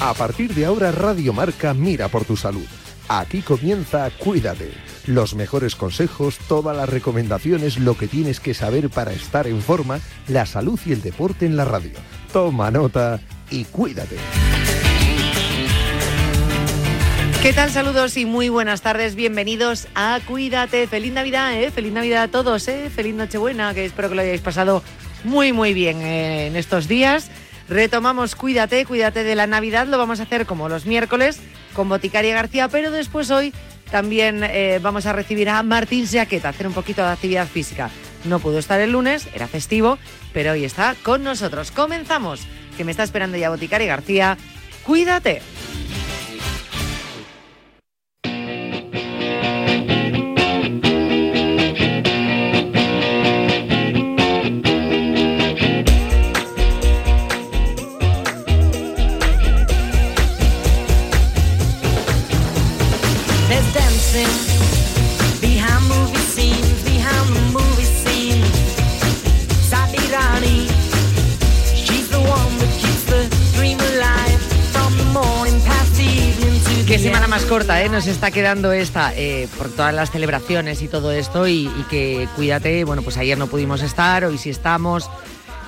[0.00, 2.64] A partir de ahora Radio Marca mira por tu salud.
[3.08, 4.70] Aquí comienza Cuídate.
[5.06, 9.98] Los mejores consejos, todas las recomendaciones, lo que tienes que saber para estar en forma,
[10.28, 11.98] la salud y el deporte en la radio.
[12.32, 13.18] Toma nota
[13.50, 14.16] y cuídate.
[17.42, 17.70] ¿Qué tal?
[17.70, 19.16] Saludos y muy buenas tardes.
[19.16, 20.86] Bienvenidos a Cuídate.
[20.86, 21.72] Feliz Navidad, ¿eh?
[21.72, 22.88] Feliz Navidad a todos, ¿eh?
[22.94, 24.82] Feliz Nochebuena, que espero que lo hayáis pasado
[25.24, 27.30] muy, muy bien eh, en estos días.
[27.68, 29.86] Retomamos Cuídate, Cuídate de la Navidad.
[29.86, 31.40] Lo vamos a hacer como los miércoles
[31.74, 33.52] con Boticaria García, pero después hoy
[33.90, 37.90] también eh, vamos a recibir a Martín Seaqueta, hacer un poquito de actividad física.
[38.24, 39.98] No pudo estar el lunes, era festivo,
[40.32, 41.70] pero hoy está con nosotros.
[41.70, 42.40] Comenzamos,
[42.76, 44.36] que me está esperando ya Boticaria García.
[44.84, 45.42] Cuídate.
[76.98, 77.88] Qué semana más corta, ¿eh?
[77.88, 82.28] Nos está quedando esta eh, por todas las celebraciones y todo esto y, y, que
[82.34, 85.08] cuídate, bueno, pues ayer no pudimos estar, hoy sí estamos,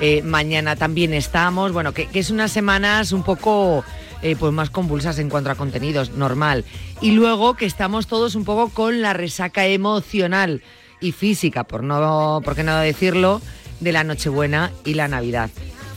[0.00, 3.84] eh, mañana también estamos, bueno, que, que es unas semanas un poco
[4.22, 6.64] eh, pues más convulsas en cuanto a contenidos, normal.
[7.00, 10.64] Y luego que estamos todos un poco con la resaca emocional
[11.00, 13.40] y física, por no, por qué no decirlo,
[13.78, 15.48] de la Nochebuena y la Navidad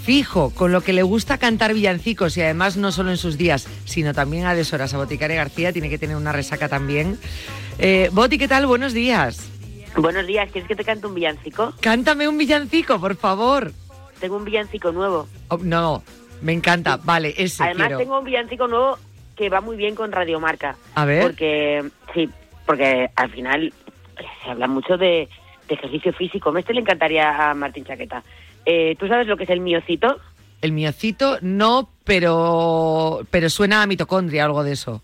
[0.03, 3.67] fijo, con lo que le gusta cantar villancicos y además no solo en sus días,
[3.85, 4.93] sino también a deshoras.
[4.93, 7.17] A Boticaria García tiene que tener una resaca también.
[7.79, 8.67] Eh, Boti, ¿qué tal?
[8.67, 9.49] Buenos días.
[9.95, 11.73] Buenos días, ¿quieres que te cante un villancico?
[11.79, 13.71] Cántame un villancico, por favor.
[14.19, 15.27] Tengo un villancico nuevo.
[15.49, 16.03] Oh, no,
[16.41, 16.97] me encanta.
[16.97, 17.97] Vale, ese Además quiero.
[17.99, 18.97] tengo un villancico nuevo
[19.35, 20.75] que va muy bien con Radiomarca.
[20.95, 21.21] A ver.
[21.23, 22.29] Porque, sí,
[22.65, 23.73] porque al final
[24.43, 25.29] se habla mucho de,
[25.67, 26.55] de ejercicio físico.
[26.57, 28.23] Este le encantaría a Martín Chaqueta.
[28.65, 30.19] Eh, ¿Tú sabes lo que es el miocito?
[30.61, 35.01] El miocito no, pero, pero suena a mitocondria, algo de eso.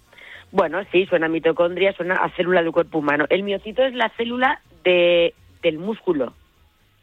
[0.51, 3.25] Bueno, sí, suena a mitocondria, suena a célula del cuerpo humano.
[3.29, 6.33] El miocito es la célula de, del músculo.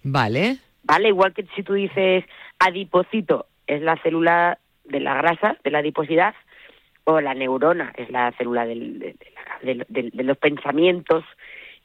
[0.02, 0.58] Vale.
[0.82, 2.24] Vale, igual que si tú dices
[2.58, 6.34] adipocito, es la célula de la grasa, de la adiposidad,
[7.04, 9.16] o la neurona, es la célula del, de,
[9.62, 11.24] de, de, de los pensamientos,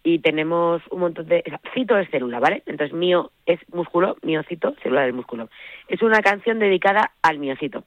[0.03, 1.43] y tenemos un montón de...
[1.73, 2.63] Cito es célula, ¿vale?
[2.65, 5.49] Entonces mío es músculo, miocito, célula del músculo.
[5.87, 7.83] Es una canción dedicada al miocito.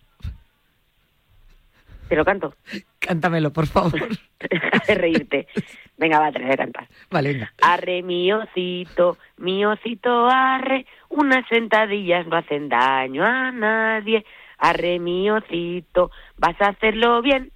[2.08, 2.54] ¿Te lo canto?
[2.98, 4.00] Cántamelo, por favor.
[4.86, 5.48] de reírte.
[5.96, 6.88] Venga, va, te voy a cantar.
[7.10, 7.52] Vale, venga.
[7.62, 14.24] Arre, miocito, miocito, arre, unas sentadillas no hacen daño a nadie.
[14.58, 17.52] Arre, miocito, vas a hacerlo bien.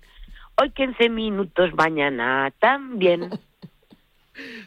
[0.60, 3.30] Hoy 15 minutos, mañana también.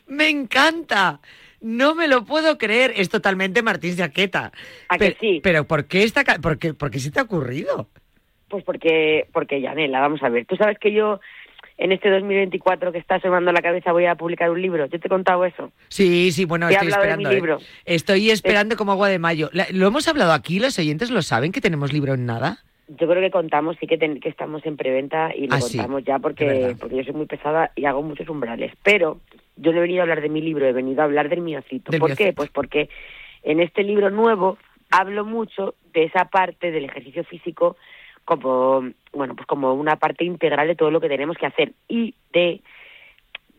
[0.08, 1.20] Me encanta.
[1.62, 2.94] No me lo puedo creer.
[2.96, 4.52] Es totalmente Martín Jaqueta.
[4.90, 5.40] ¿A pero, que sí?
[5.44, 7.88] Pero ¿por qué, esta, por, qué, ¿por qué se te ha ocurrido?
[8.50, 10.46] Pues porque, porque Yanela, vamos a ver.
[10.46, 11.20] Tú sabes que yo
[11.78, 14.86] en este 2024 que está sonando la cabeza voy a publicar un libro.
[14.88, 15.72] ¿Yo te he contado eso?
[15.88, 17.30] Sí, sí, bueno, Te estoy esperando.
[17.30, 17.60] de mi libro.
[17.60, 17.66] ¿eh?
[17.86, 19.50] Estoy esperando como agua de mayo.
[19.72, 20.60] ¿Lo hemos hablado aquí?
[20.60, 22.60] ¿Los oyentes lo saben que tenemos libro en nada?
[22.88, 25.78] Yo creo que contamos, sí que, ten- que estamos en preventa y lo Ah, sí,
[25.78, 28.74] contamos ya porque, porque yo soy muy pesada y hago muchos umbrales.
[28.84, 29.22] Pero
[29.62, 31.92] yo no he venido a hablar de mi libro, he venido a hablar del miocito.
[31.92, 32.34] Del ¿Por qué?
[32.34, 32.90] Pues porque
[33.44, 34.58] en este libro nuevo
[34.90, 37.78] hablo mucho de esa parte del ejercicio físico
[38.26, 38.84] como,
[39.14, 42.62] bueno, pues como una parte integral de todo lo que tenemos que hacer y de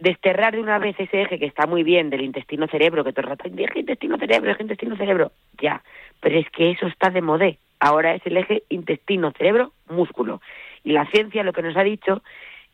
[0.00, 3.28] desterrar de una vez ese eje que está muy bien del intestino-cerebro, que todo el
[3.28, 5.82] rato eje intestino-cerebro, eje intestino-cerebro, ya,
[6.20, 7.58] pero es que eso está de modé.
[7.78, 10.40] Ahora es el eje intestino-cerebro-músculo.
[10.84, 12.22] Y la ciencia lo que nos ha dicho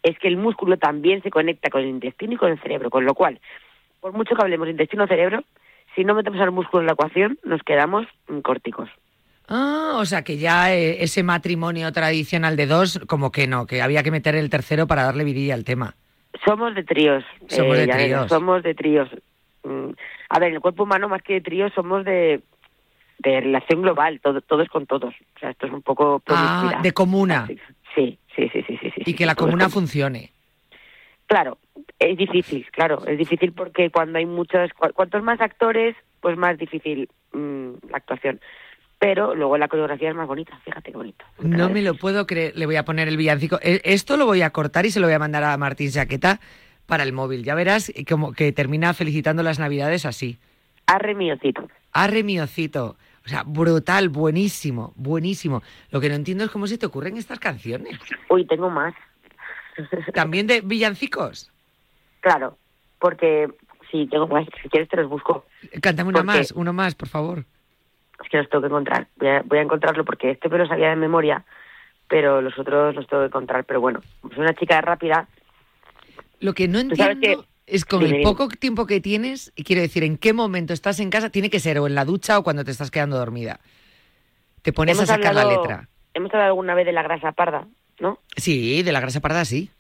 [0.03, 3.05] es que el músculo también se conecta con el intestino y con el cerebro, con
[3.05, 3.41] lo cual,
[4.01, 5.43] por mucho que hablemos de intestino-cerebro,
[5.95, 8.07] si no metemos al músculo en la ecuación, nos quedamos
[8.43, 8.89] córticos.
[9.49, 13.81] Ah, o sea que ya eh, ese matrimonio tradicional de dos, como que no, que
[13.81, 15.95] había que meter el tercero para darle vidilla al tema.
[16.45, 17.25] Somos de tríos.
[17.49, 18.29] Somos de Yanela, tríos.
[18.29, 19.09] Somos de tríos.
[19.65, 19.91] Mm,
[20.29, 22.43] A ver, en el cuerpo humano, más que de tríos, somos de,
[23.19, 25.15] de relación global, todo, todos con todos.
[25.37, 26.23] O sea, esto es un poco...
[26.29, 27.49] Ah, de comuna.
[27.95, 28.79] Sí, sí, sí, sí.
[28.81, 30.33] sí, Y sí, que la comuna funcione.
[31.27, 31.59] Claro,
[31.99, 36.57] es difícil, claro, es difícil porque cuando hay muchos, cu- cuantos más actores, pues más
[36.57, 38.41] difícil mm, la actuación.
[38.99, 41.25] Pero luego la coreografía es más bonita, fíjate qué bonito.
[41.39, 42.57] No me lo puedo creer.
[42.57, 43.61] Le voy a poner el villancico.
[43.63, 46.41] E- Esto lo voy a cortar y se lo voy a mandar a Martín Jaqueta
[46.87, 47.45] para el móvil.
[47.45, 50.39] Ya verás como que termina felicitando las navidades así.
[50.87, 51.69] Arre miocito.
[51.93, 52.97] Arre miocito.
[53.25, 55.63] O sea, brutal, buenísimo, buenísimo.
[55.91, 57.99] Lo que no entiendo es cómo se te ocurren estas canciones.
[58.31, 58.95] Uy, tengo más.
[60.15, 61.51] ¿También de villancicos?
[62.21, 62.57] Claro,
[62.99, 63.49] porque
[63.91, 64.47] sí, tengo más.
[64.63, 65.45] Si quieres te los busco.
[65.83, 67.45] Cántame una Porque- más, uno más, por favor.
[68.23, 69.07] Es que los tengo que encontrar.
[69.17, 71.45] Voy a, voy a encontrarlo porque este me lo sabía de memoria,
[72.09, 73.65] pero los otros los tengo que encontrar.
[73.65, 75.29] Pero bueno, soy una chica rápida.
[76.41, 80.17] Lo que no entiendo es con el poco tiempo que tienes, y quiero decir, en
[80.17, 82.71] qué momento estás en casa, tiene que ser o en la ducha o cuando te
[82.71, 83.61] estás quedando dormida.
[84.63, 85.89] Te pones Hemos a sacar la letra.
[86.15, 87.67] Hemos hablado alguna vez de la grasa parda,
[88.01, 88.19] ¿no?
[88.37, 89.71] Sí, de la grasa parda sí.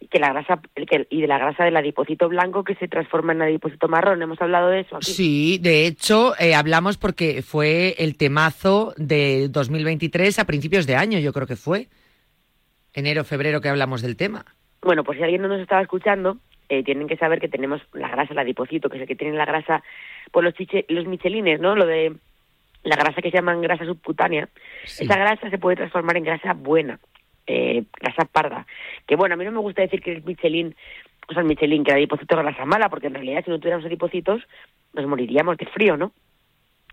[0.00, 3.32] Y que la grasa que- y de la grasa del adipocito blanco que se transforma
[3.34, 4.20] en adipocito marrón.
[4.20, 5.12] Hemos hablado de eso aquí.
[5.12, 11.18] Sí, de hecho, eh, hablamos porque fue el temazo de 2023 a principios de año,
[11.20, 11.88] yo creo que fue.
[12.94, 14.44] Enero, febrero que hablamos del tema.
[14.82, 18.08] Bueno, pues si alguien no nos estaba escuchando, eh, tienen que saber que tenemos la
[18.08, 19.82] grasa, el adipocito, que es el que tiene la grasa,
[20.30, 21.74] pues los, chiche- los michelines, ¿no?
[21.76, 22.14] Lo de
[22.84, 24.48] la grasa que se llaman grasa subcutánea.
[24.84, 25.04] Sí.
[25.04, 26.98] Esa grasa se puede transformar en grasa buena,
[27.46, 28.66] eh, grasa parda.
[29.06, 30.74] Que bueno, a mí no me gusta decir que el michelin,
[31.28, 33.58] o sea, el michelin, que el adipocito es grasa mala, porque en realidad si no
[33.58, 34.42] tuviéramos adipocitos
[34.94, 36.12] nos moriríamos de frío, ¿no?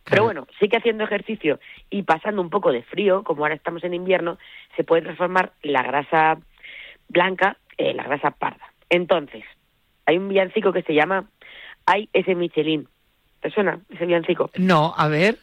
[0.09, 3.83] Pero bueno, sí que haciendo ejercicio y pasando un poco de frío, como ahora estamos
[3.83, 4.37] en invierno,
[4.75, 6.37] se puede transformar la grasa
[7.09, 8.71] blanca en la grasa parda.
[8.89, 9.43] Entonces,
[10.09, 11.25] hay un villancico que se llama
[11.85, 12.87] Ay, ese Michelin.
[13.41, 14.49] ¿Te suena ese villancico?
[14.57, 15.37] No, a ver.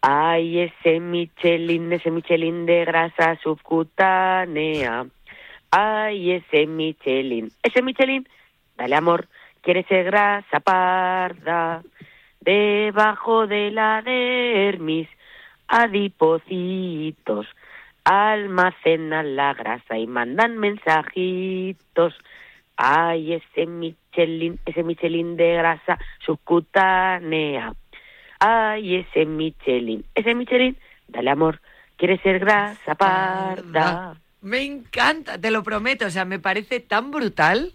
[0.00, 5.06] Ay, ese Michelin, ese Michelin de grasa subcutánea.
[5.70, 8.26] Ay, ese Michelin, ese Michelin,
[8.78, 9.28] dale amor,
[9.60, 11.82] quiere ser grasa parda,
[12.40, 15.08] debajo de la dermis,
[15.66, 17.46] adipocitos,
[18.04, 22.14] almacenan la grasa y mandan mensajitos.
[22.80, 27.74] Ay, ese Michelin, ese Michelin de grasa subcutánea.
[28.38, 30.76] Ay, ese Michelin, ese Michelin,
[31.08, 31.60] dale amor,
[31.96, 34.16] quiere ser grasa parda.
[34.42, 36.06] Me encanta, te lo prometo.
[36.06, 37.72] O sea, me parece tan brutal.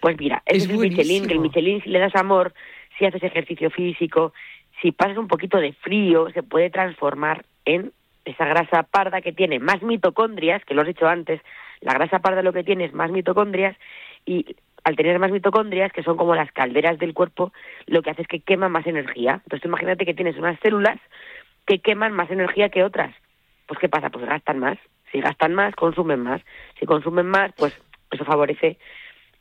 [0.00, 1.40] Pues mira, Es ese es el Michelin, que el.
[1.40, 2.54] Michelin si le das amor,
[2.96, 4.32] si haces ejercicio físico,
[4.80, 7.92] si pasas un poquito de frío, se puede transformar en
[8.24, 11.40] esa grasa parda que tiene más mitocondrias, que lo has dicho antes,
[11.80, 13.76] la grasa parda lo que tiene es más mitocondrias
[14.26, 17.52] y al tener más mitocondrias, que son como las calderas del cuerpo,
[17.86, 19.40] lo que hace es que quema más energía.
[19.44, 20.98] Entonces imagínate que tienes unas células
[21.66, 23.14] que queman más energía que otras.
[23.66, 24.10] Pues ¿qué pasa?
[24.10, 24.78] Pues gastan más.
[25.12, 26.40] Si gastan más, consumen más.
[26.80, 27.78] Si consumen más, pues
[28.10, 28.78] eso favorece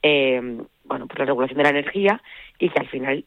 [0.03, 0.39] eh,
[0.83, 2.21] bueno, pues la regulación de la energía
[2.59, 3.25] y que al final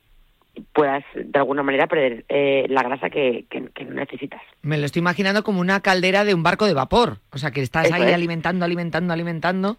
[0.72, 4.40] puedas de alguna manera perder eh, la grasa que, que, que necesitas.
[4.62, 7.18] Me lo estoy imaginando como una caldera de un barco de vapor.
[7.32, 8.14] O sea, que estás Eso ahí es.
[8.14, 9.78] alimentando, alimentando, alimentando.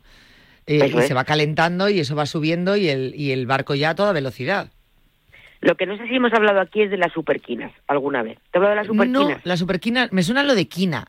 [0.67, 1.07] Eh, y es.
[1.07, 4.13] se va calentando y eso va subiendo y el, y el barco ya a toda
[4.13, 4.71] velocidad.
[5.61, 8.37] Lo que no sé si hemos hablado aquí es de las superquinas alguna vez.
[8.51, 9.45] ¿Te he hablado de las No, superquinas?
[9.45, 11.07] la superquina, me suena lo de quina,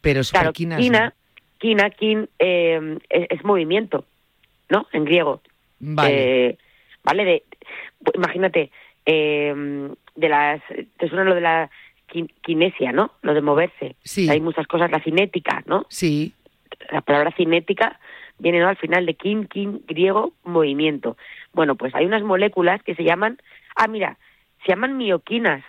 [0.00, 1.12] pero claro, superquinas quina, no.
[1.58, 4.04] quina, kin, eh, es, es movimiento,
[4.68, 4.86] ¿no?
[4.92, 5.42] En griego.
[5.78, 6.48] Vale.
[6.48, 6.58] Eh,
[7.04, 7.24] ¿Vale?
[7.24, 7.42] De,
[8.02, 8.70] pues, imagínate,
[9.06, 10.62] eh, de las,
[10.98, 11.70] te suena lo de la
[12.42, 13.12] kinesia, ¿no?
[13.22, 13.96] Lo de moverse.
[14.02, 14.28] Sí.
[14.30, 15.84] Hay muchas cosas, la cinética, ¿no?
[15.88, 16.32] Sí,
[16.90, 17.98] La palabra cinética
[18.38, 18.68] viene ¿no?
[18.68, 21.16] al final de kin, kin, griego, movimiento.
[21.52, 23.38] Bueno, pues hay unas moléculas que se llaman,
[23.76, 24.18] ah, mira,
[24.64, 25.62] se llaman mioquinas.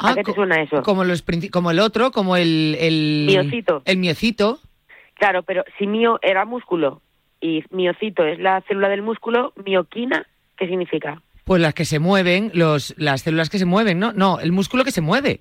[0.00, 0.82] ¿A Ah, qué te suena eso?
[0.82, 2.76] Como, los, como el otro, como el...
[2.78, 3.82] el Miocito.
[3.84, 4.60] El miocito.
[5.14, 7.02] Claro, pero si mio era músculo
[7.40, 10.24] y miocito es la célula del músculo, mioquina,
[10.56, 11.20] ¿qué significa?
[11.44, 14.12] Pues las que se mueven, los, las células que se mueven, ¿no?
[14.12, 15.40] No, el músculo que se mueve.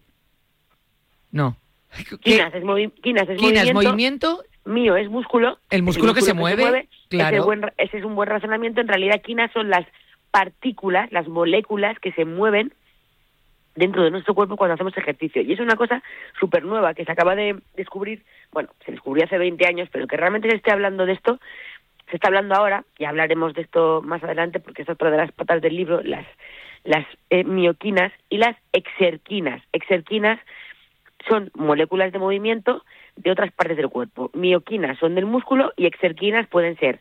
[1.31, 1.55] No.
[2.23, 5.57] Quinas es, movi- quinas es movimiento, mío es músculo.
[5.69, 7.37] El músculo que se mueve, claro.
[7.37, 8.81] Ese, buen ese es un buen razonamiento.
[8.81, 9.85] En realidad, quinas son las
[10.31, 12.73] partículas, las moléculas que se mueven
[13.77, 15.41] dentro de nuestro cuerpo cuando hacemos ejercicio.
[15.41, 16.03] Y es una cosa
[16.39, 20.17] súper nueva que se acaba de descubrir, bueno, se descubrió hace 20 años, pero que
[20.17, 21.39] realmente se esté hablando de esto,
[22.09, 25.31] se está hablando ahora, y hablaremos de esto más adelante porque es otra de las
[25.31, 26.25] patas del libro, las,
[26.83, 29.61] las eh, mioquinas y las exerquinas.
[29.71, 30.39] Exerquinas
[31.27, 32.83] son moléculas de movimiento
[33.15, 34.29] de otras partes del cuerpo.
[34.33, 36.99] Mioquinas son del músculo y exerquinas pueden ser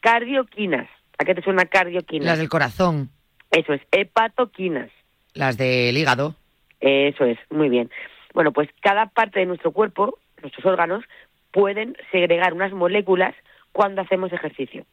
[0.00, 0.88] cardioquinas.
[1.18, 2.26] ¿A qué te suena cardioquinas?
[2.26, 3.10] las del corazón,
[3.50, 4.90] Eso es, hepatoquinas.
[5.34, 6.34] las del hígado.
[6.80, 7.90] Eso es, muy bien.
[8.34, 11.04] Bueno, pues cada parte de nuestro cuerpo, nuestros órganos,
[11.52, 13.34] pueden segregar unas moléculas
[13.72, 14.84] cuando hacemos ejercicio.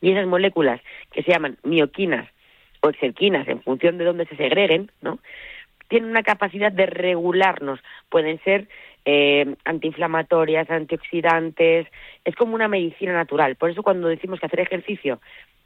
[0.00, 0.80] Y esas moléculas
[1.12, 2.28] que se llaman mioquinas
[2.82, 5.18] o exerquinas, en función de dónde se segreguen, ¿no?
[5.88, 7.80] Tienen una capacidad de regularnos.
[8.08, 8.68] Pueden ser
[9.04, 11.86] eh, antiinflamatorias, antioxidantes,
[12.24, 13.56] es como una medicina natural.
[13.56, 15.20] Por eso cuando decimos que hacer ejercicio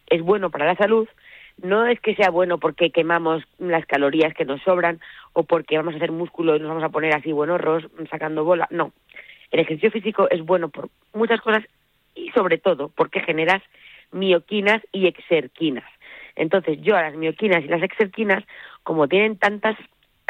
[0.07, 1.09] es bueno para la salud,
[1.62, 5.00] no es que sea bueno porque quemamos las calorías que nos sobran
[5.33, 8.67] o porque vamos a hacer músculo y nos vamos a poner así buenorros sacando bola.
[8.71, 8.93] No.
[9.50, 11.65] El ejercicio físico es bueno por muchas cosas
[12.15, 13.62] y sobre todo porque generas
[14.12, 15.85] mioquinas y exerquinas.
[16.37, 18.45] Entonces yo a las mioquinas y las exerquinas,
[18.83, 19.77] como tienen tantas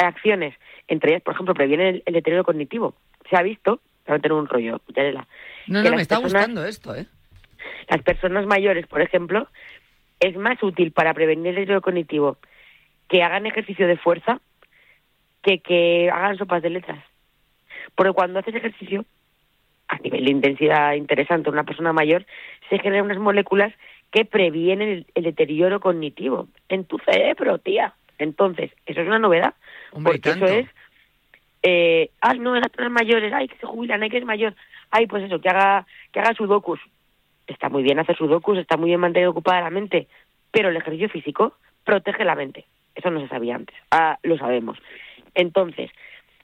[0.04, 0.54] acciones,
[0.88, 2.94] entre ellas, por ejemplo, previenen el, deterioro cognitivo.
[3.28, 5.26] Se ha visto, para tener un rollo, Yarela.
[5.66, 7.06] No, no, me está gustando esto, ¿eh?
[7.88, 9.48] Las personas mayores, por ejemplo,
[10.18, 12.38] es más útil para prevenir el deterioro cognitivo
[13.08, 14.40] que hagan ejercicio de fuerza
[15.42, 17.04] que que hagan sopas de letras.
[17.94, 19.04] Porque cuando haces ejercicio,
[19.88, 22.24] a nivel de intensidad interesante, una persona mayor,
[22.68, 23.72] se generan unas moléculas
[24.10, 27.94] que previenen el, deterioro cognitivo en tu cerebro, tía.
[28.20, 29.54] Entonces, eso es una novedad.
[29.92, 30.68] porque eso es,
[31.62, 34.54] eh, ay, no, las personas mayores, ay, que se jubilan, ay, que es mayor,
[34.90, 36.80] ay, pues eso, que haga, que haga sudokus
[37.52, 40.06] está muy bien hacer sudokus, está muy bien mantener ocupada la mente,
[40.50, 42.64] pero el ejercicio físico protege la mente.
[42.94, 43.76] Eso no se sabía antes.
[43.90, 44.78] Ah, lo sabemos.
[45.34, 45.90] Entonces,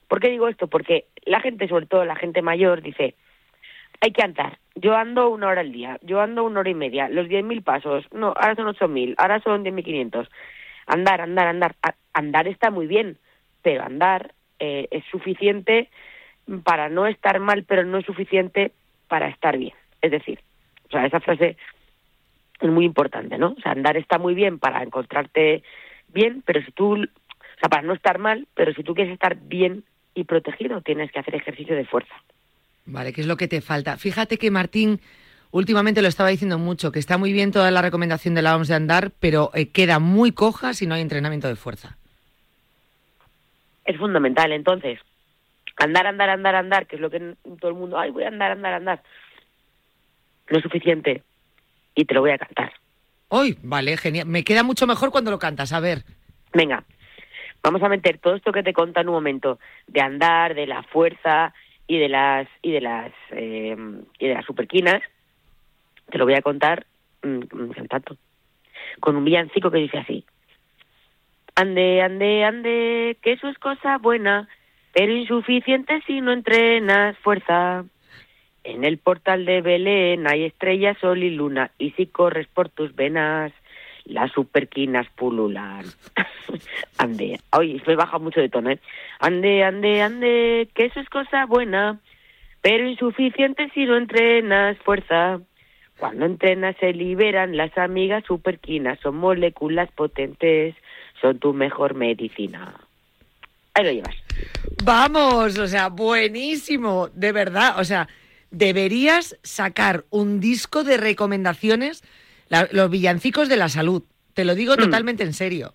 [0.07, 0.67] ¿por qué digo esto?
[0.67, 3.15] Porque la gente, sobre todo la gente mayor, dice,
[4.01, 4.57] hay que andar.
[4.75, 8.05] Yo ando una hora al día, yo ando una hora y media, los 10.000 pasos,
[8.13, 10.27] no, ahora son 8.000, ahora son 10.500.
[10.87, 11.75] Andar, andar, andar.
[12.13, 13.17] andar está muy bien,
[13.61, 15.89] pero andar eh, es suficiente
[16.63, 18.71] para no estar mal, pero no es suficiente
[19.07, 19.73] para estar bien.
[20.01, 20.39] Es decir,
[20.87, 21.57] o sea, esa frase
[22.59, 23.55] es muy importante, ¿no?
[23.57, 25.63] O sea, andar está muy bien para encontrarte
[26.07, 29.35] bien, pero si tú, o sea, para no estar mal, pero si tú quieres estar
[29.35, 29.83] bien
[30.15, 32.13] y protegido, tienes que hacer ejercicio de fuerza.
[32.85, 33.97] Vale, ¿qué es lo que te falta?
[33.97, 35.01] Fíjate que Martín
[35.51, 38.67] últimamente lo estaba diciendo mucho, que está muy bien toda la recomendación de la OMS
[38.67, 41.97] de andar, pero eh, queda muy coja si no hay entrenamiento de fuerza.
[43.85, 44.99] Es fundamental, entonces,
[45.77, 48.51] andar, andar, andar, andar, que es lo que todo el mundo, ay, voy a andar,
[48.51, 49.01] andar, andar
[50.49, 51.23] no es suficiente
[51.95, 52.73] y te lo voy a cantar.
[53.29, 54.27] Hoy, vale, genial.
[54.27, 56.03] Me queda mucho mejor cuando lo cantas, a ver.
[56.53, 56.83] Venga,
[57.61, 60.83] vamos a meter todo esto que te conta en un momento de andar, de la
[60.83, 61.53] fuerza
[61.87, 63.75] y de las y de las eh,
[64.19, 65.01] y de las superquinas.
[66.09, 66.85] Te lo voy a contar
[67.23, 68.17] mm, cantando
[68.99, 70.25] con un villancico que dice así:
[71.55, 74.47] Ande, ande, ande, que eso es cosa buena,
[74.93, 77.85] pero insuficiente si no entrenas fuerza.
[78.63, 82.93] En el portal de Belén hay estrellas, sol y luna, y si corres por tus
[82.95, 83.53] venas,
[84.03, 85.85] las superquinas pululan.
[86.97, 88.79] ande, hoy me baja mucho de tono, ¿eh?
[89.19, 91.99] Ande, ande, ande, que eso es cosa buena,
[92.61, 95.39] pero insuficiente si no entrenas fuerza.
[95.97, 100.75] Cuando entrenas se liberan las amigas superquinas, son moléculas potentes,
[101.21, 102.75] son tu mejor medicina.
[103.73, 104.15] Ahí lo llevas.
[104.83, 108.07] Vamos, o sea, buenísimo, de verdad, o sea,
[108.51, 112.03] deberías sacar un disco de recomendaciones,
[112.71, 114.03] los villancicos de la salud.
[114.33, 114.77] Te lo digo mm.
[114.77, 115.73] totalmente en serio.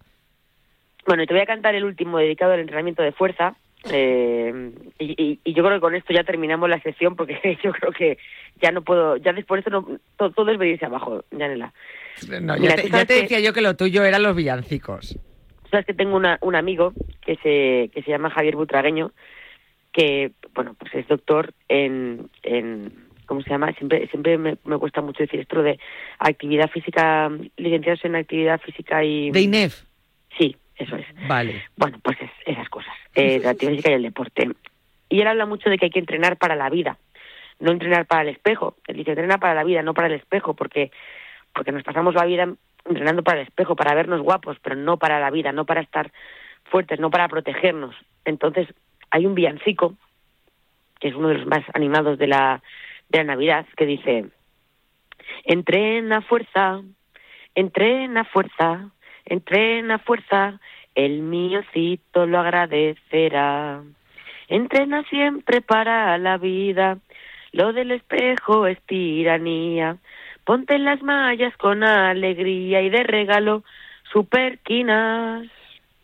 [1.07, 3.57] Bueno, te voy a cantar el último dedicado al entrenamiento de fuerza.
[3.91, 8.19] Eh, y, yo creo que con esto ya terminamos la sesión porque yo creo que
[8.61, 11.73] ya no puedo, ya después de esto no, todo, es venirse abajo, Janela.
[12.41, 15.19] No, ya, te, decía yo que lo tuyo eran los villancicos.
[15.71, 16.93] Sabes que tengo una, un amigo
[17.25, 19.11] que se, que se llama Javier Butragueño,
[19.93, 22.93] que, bueno, pues es doctor en, en
[23.27, 23.73] ¿cómo se llama?
[23.73, 25.79] Siempre siempre me, cuesta mucho decir esto de
[26.19, 29.31] actividad física, licenciados en actividad física y...
[29.31, 29.85] ¿De INEF?
[30.39, 31.07] Sí, eso es.
[31.27, 31.65] Vale.
[31.77, 34.51] Bueno, pues es, esas cosas, eh, la actividad física y el deporte.
[35.09, 36.99] Y él habla mucho de que hay que entrenar para la vida,
[37.61, 38.77] no entrenar para el espejo.
[38.87, 40.91] Él dice, entrena para la vida, no para el espejo, porque,
[41.55, 42.49] porque nos pasamos la vida
[42.85, 46.13] entrenando para el espejo, para vernos guapos, pero no para la vida, no para estar
[46.65, 47.95] fuertes, no para protegernos.
[48.25, 48.69] Entonces,
[49.11, 49.95] hay un villancico,
[50.99, 52.63] que es uno de los más animados de la,
[53.09, 54.27] de la Navidad, que dice,
[55.45, 56.81] entrena fuerza,
[57.55, 58.91] entrena fuerza,
[59.25, 60.61] entrena fuerza,
[60.95, 63.83] el míocito lo agradecerá.
[64.49, 66.99] Entrena siempre para la vida,
[67.53, 69.97] lo del espejo es tiranía.
[70.45, 73.63] Ponte las mallas con alegría y de regalo
[74.13, 75.49] superquinas.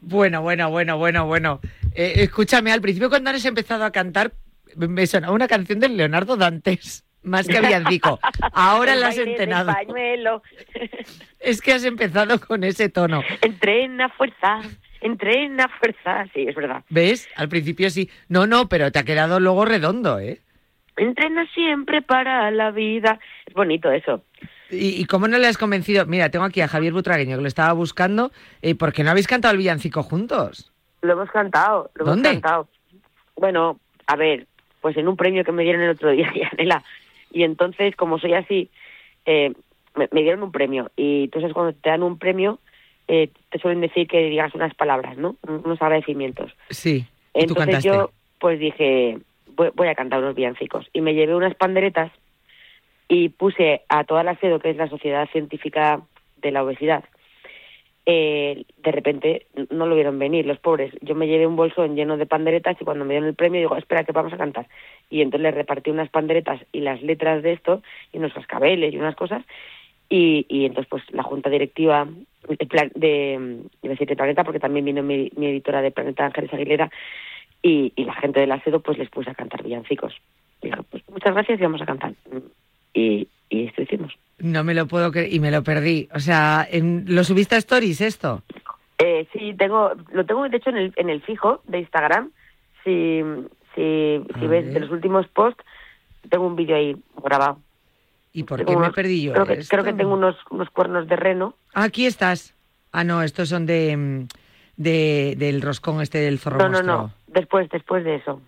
[0.01, 1.61] Bueno, bueno, bueno, bueno, bueno.
[1.95, 4.33] Eh, escúchame, al principio cuando has empezado a cantar,
[4.77, 8.19] me sonaba una canción de Leonardo Dantes, más que dicho.
[8.53, 9.73] Ahora la has entrenado.
[11.41, 13.23] es que has empezado con ese tono.
[13.41, 14.61] Entrena fuerza,
[15.01, 16.27] entrena fuerza.
[16.35, 16.85] Sí, es verdad.
[16.89, 17.29] ¿Ves?
[17.37, 18.11] Al principio sí.
[18.29, 20.41] No, no, pero te ha quedado luego redondo, ¿eh?
[20.97, 23.21] Entrena siempre para la vida.
[23.47, 24.25] Es bonito eso.
[24.71, 26.05] ¿Y, cómo no le has convencido?
[26.07, 28.33] Mira, tengo aquí a Javier Butragueño que lo estaba buscando.
[28.61, 30.73] ¿Y ¿Por qué no habéis cantado el villancico juntos?
[31.01, 32.69] Lo hemos cantado, lo hemos cantado.
[33.37, 34.47] Bueno, a ver,
[34.81, 36.83] pues en un premio que me dieron el otro día, Yanela.
[37.33, 38.71] Y entonces, como soy así,
[39.27, 39.53] eh,
[39.95, 40.91] me, dieron un premio.
[40.97, 42.59] Y entonces cuando te dan un premio,
[43.09, 45.37] eh, te suelen decir que digas unas palabras, ¿no?
[45.47, 46.53] Unos agradecimientos.
[46.71, 47.07] Sí.
[47.35, 49.19] Entonces yo, pues dije,
[49.75, 50.87] voy, a cantar unos villancicos.
[50.93, 52.13] Y me llevé unas panderetas
[53.09, 56.01] y puse a toda la SEDO, que es la Sociedad Científica
[56.37, 57.05] de la Obesidad,
[58.11, 60.95] eh, de repente no lo vieron venir los pobres.
[61.03, 63.77] Yo me llevé un bolsón lleno de panderetas y cuando me dieron el premio digo,
[63.77, 64.67] espera que vamos a cantar.
[65.11, 68.97] Y entonces les repartí unas panderetas y las letras de esto y unos cascabeles y
[68.97, 69.45] unas cosas.
[70.09, 72.09] Y, y entonces pues la junta directiva
[72.49, 76.91] de, de, de Planeta, porque también vino mi, editora de Planeta Ángeles Aguilera,
[77.61, 80.15] y, y la gente del asedo pues les puse a cantar villancicos.
[80.63, 82.15] Y dijo, pues muchas gracias y vamos a cantar.
[82.95, 84.15] Y, y esto hicimos.
[84.39, 86.09] No me lo puedo creer y me lo perdí.
[86.15, 88.43] O sea, ¿lo subiste a Stories esto?
[88.99, 92.31] Eh, sí, tengo, lo tengo de hecho en el, en el fijo de Instagram.
[92.85, 93.21] Si,
[93.75, 95.65] si, si ves de los últimos posts,
[96.29, 97.59] tengo un vídeo ahí grabado.
[98.33, 99.33] ¿Y por qué me perdí yo?
[99.33, 101.55] Creo que, creo que tengo unos, unos cuernos de reno.
[101.75, 102.55] Aquí estás.
[102.93, 104.27] Ah, no, estos son de,
[104.77, 107.13] de del roscón este del zorro No, no, no.
[107.27, 108.41] Después, después de eso.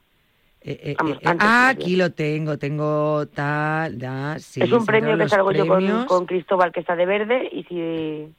[0.63, 4.63] Eh, eh, eh, ah, aquí lo tengo, tengo tal, da, sí.
[4.63, 8.35] Es un premio que salgo yo con, con, Cristóbal que está de verde y si...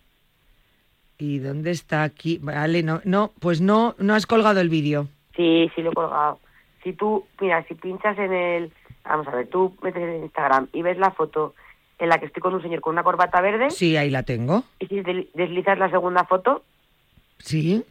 [1.18, 2.38] ¿Y dónde está aquí?
[2.40, 5.08] Vale, no, no, pues no, no has colgado el vídeo.
[5.36, 6.40] Sí, sí lo he colgado.
[6.84, 8.72] Si tú, mira, si pinchas en el,
[9.04, 11.56] vamos a ver, tú metes en Instagram y ves la foto
[12.00, 13.70] en la que estoy con un señor con una corbata verde.
[13.70, 14.64] Sí, ahí la tengo.
[14.80, 16.64] Y si deslizas la segunda foto.
[17.38, 17.84] Sí.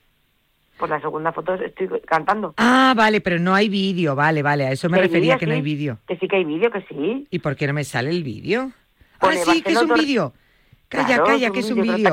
[0.81, 2.55] Pues la segunda foto estoy cantando.
[2.57, 5.61] Ah, vale, pero no hay vídeo, vale, vale, a eso me refería que no hay
[5.61, 5.99] vídeo.
[6.09, 7.27] Que sí que hay vídeo, que sí.
[7.31, 8.73] ¿Y por qué no me sale el vídeo?
[9.21, 10.33] ah, sí, que es un vídeo.
[10.89, 12.11] Calla, calla, que es un vídeo.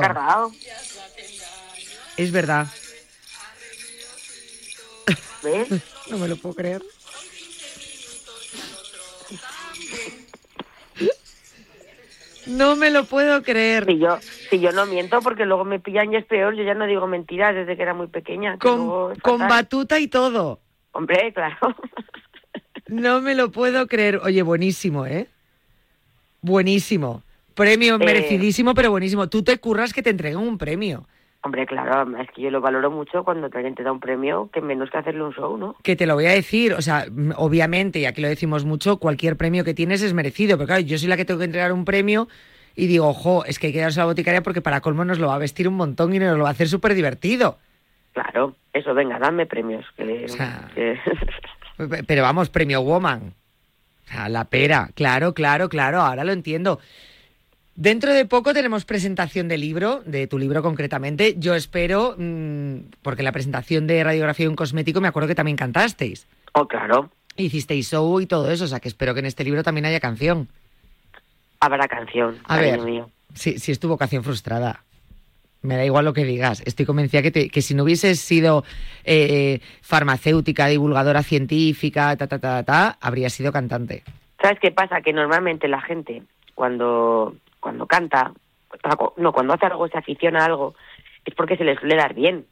[2.18, 2.66] Es verdad.
[5.42, 5.68] ¿Ves?
[6.10, 6.82] no me lo puedo creer.
[12.46, 13.84] No me lo puedo creer.
[13.84, 14.18] Si yo,
[14.50, 17.06] si yo no miento, porque luego me pillan y es peor, yo ya no digo
[17.06, 18.58] mentiras desde que era muy pequeña.
[18.58, 20.60] Con, con batuta y todo.
[20.92, 21.56] Hombre, claro.
[22.88, 24.20] No me lo puedo creer.
[24.22, 25.28] Oye, buenísimo, ¿eh?
[26.40, 27.22] Buenísimo.
[27.54, 29.28] Premio eh, merecidísimo, pero buenísimo.
[29.28, 31.06] Tú te curras que te entreguen un premio.
[31.42, 34.60] Hombre, claro, es que yo lo valoro mucho cuando alguien te da un premio, que
[34.60, 35.76] menos que hacerle un show, ¿no?
[35.82, 39.36] Que te lo voy a decir, o sea, obviamente, y aquí lo decimos mucho, cualquier
[39.36, 41.84] premio que tienes es merecido, pero claro, yo soy la que tengo que entregar un
[41.84, 42.26] premio
[42.78, 45.18] y digo, ojo, es que hay que darse a la boticaria porque para colmo nos
[45.18, 47.58] lo va a vestir un montón y nos lo va a hacer súper divertido.
[48.12, 49.84] Claro, eso, venga, dame premios.
[52.06, 53.34] pero vamos, premio Woman.
[54.04, 56.78] O sea, la pera, claro, claro, claro, ahora lo entiendo.
[57.74, 61.34] Dentro de poco tenemos presentación de libro, de tu libro concretamente.
[61.36, 65.56] Yo espero, mm, porque la presentación de radiografía de un cosmético me acuerdo que también
[65.56, 66.28] cantasteis.
[66.52, 67.10] Oh, claro.
[67.36, 69.98] Hicisteis show y todo eso, o sea que espero que en este libro también haya
[69.98, 70.48] canción.
[71.60, 72.38] Habrá canción.
[72.44, 73.10] A ver, mío.
[73.34, 74.84] Si, si es tu vocación frustrada.
[75.60, 76.62] Me da igual lo que digas.
[76.66, 78.64] Estoy convencida que, que si no hubieses sido
[79.04, 84.04] eh, farmacéutica, divulgadora científica, ta, ta, ta, ta, habrías sido cantante.
[84.40, 85.00] ¿Sabes qué pasa?
[85.00, 86.22] Que normalmente la gente,
[86.54, 88.32] cuando cuando canta,
[89.16, 90.74] no, cuando hace algo, se aficiona a algo,
[91.24, 92.46] es porque se le suele dar bien,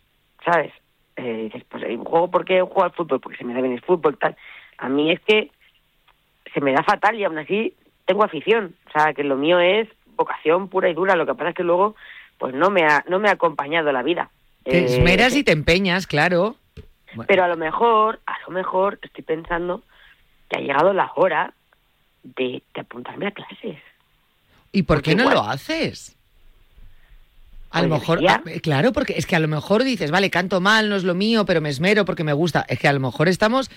[0.45, 0.73] ¿sabes?
[1.17, 3.21] Eh, dices, pues juego, ¿por qué juego al fútbol?
[3.21, 4.37] Porque se me da bien el fútbol, tal.
[4.79, 5.51] A mí es que
[6.53, 7.75] se me da fatal y aún así
[8.07, 8.75] tengo afición.
[8.89, 11.17] O sea, que lo mío es vocación pura y dura.
[11.17, 11.95] Lo que pasa es que luego,
[12.39, 14.31] pues no me ha, no me ha acompañado la vida.
[14.65, 16.57] Te eh, esmeras y te empeñas, claro.
[17.27, 19.83] Pero a lo mejor, a lo mejor estoy pensando
[20.49, 21.53] que ha llegado la hora
[22.23, 23.79] de, de apuntarme a clases.
[24.73, 26.17] ¿Y por qué no lo haces?
[27.71, 30.89] A lo mejor, ah, claro, porque es que a lo mejor dices, vale, canto mal,
[30.89, 32.65] no es lo mío, pero me esmero porque me gusta.
[32.69, 33.71] Es que a lo mejor estamos,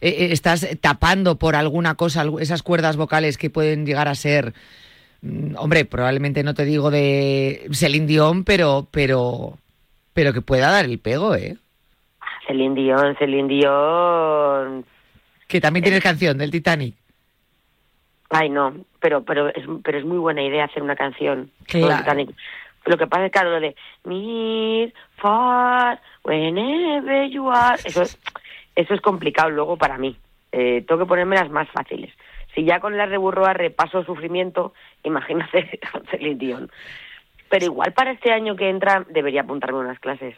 [0.00, 4.54] eh, eh, estás tapando por alguna cosa esas cuerdas vocales que pueden llegar a ser,
[5.22, 9.58] mm, hombre, probablemente no te digo de Celine Dion, pero, pero,
[10.12, 11.56] pero que pueda dar el pego, ¿eh?
[12.46, 14.84] Celine Dion, Celine Dion.
[15.48, 16.94] Que también tienes canción del Titanic.
[18.30, 21.50] Ay, no, pero pero es, pero es muy buena idea hacer una canción.
[21.66, 22.26] Claro.
[22.86, 28.02] Lo que pasa es que lo de Near, far, whenever you are, eso,
[28.74, 30.16] eso es complicado luego para mí.
[30.52, 32.12] Eh, tengo que ponerme las más fáciles.
[32.54, 34.72] Si ya con las de Burroa repaso sufrimiento,
[35.04, 36.70] imagínate con Celine Dion.
[37.48, 40.36] Pero igual para este año que entra debería apuntarme unas clases.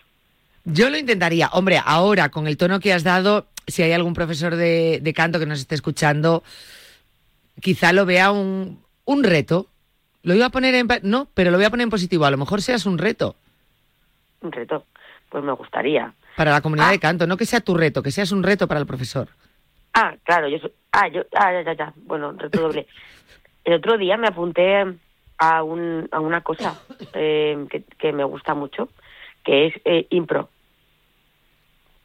[0.64, 1.48] Yo lo intentaría.
[1.52, 5.38] Hombre, ahora con el tono que has dado, si hay algún profesor de, de canto
[5.38, 6.42] que nos esté escuchando,
[7.60, 9.66] quizá lo vea un, un reto.
[10.22, 10.88] Lo iba a poner en...
[11.02, 12.24] No, pero lo voy a poner en positivo.
[12.24, 13.36] A lo mejor seas un reto.
[14.40, 14.84] Un reto.
[15.30, 16.12] Pues me gustaría.
[16.36, 17.00] Para la comunidad de ah.
[17.00, 17.26] canto.
[17.26, 19.28] No que sea tu reto, que seas un reto para el profesor.
[19.94, 20.48] Ah, claro.
[20.48, 20.58] Yo
[20.96, 21.22] Ah, yo...
[21.34, 21.92] Ah, ya, ya, ya.
[21.96, 22.86] Bueno, reto doble.
[23.64, 24.82] el otro día me apunté
[25.36, 26.80] a, un, a una cosa
[27.12, 28.88] eh, que, que me gusta mucho,
[29.44, 30.48] que es eh, impro,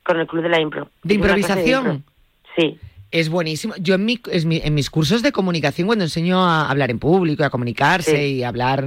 [0.04, 0.90] con el club de la impro.
[1.04, 1.86] ¿De improvisación?
[1.86, 2.12] impro.
[2.58, 2.80] Sí.
[3.12, 3.74] Es buenísimo.
[3.78, 7.50] Yo en, mi- en mis cursos de comunicación, cuando enseño a hablar en público, a
[7.50, 8.36] comunicarse Sí.
[8.36, 8.86] y a hablar,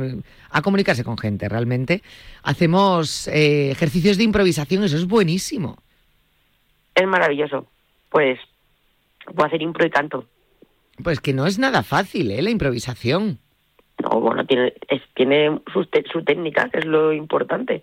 [0.50, 2.02] a comunicarse con gente realmente,
[2.42, 5.76] hacemos eh, ejercicios de improvisación, eso es buenísimo.
[6.94, 7.66] Es maravilloso.
[8.08, 8.38] Pues
[9.26, 10.26] puedo hacer impro y canto.
[11.02, 12.40] Pues que no es nada fácil, ¿eh?
[12.40, 13.40] La improvisación.
[14.02, 17.82] No, bueno, tiene, es, tiene su, te- su técnica, que es lo importante.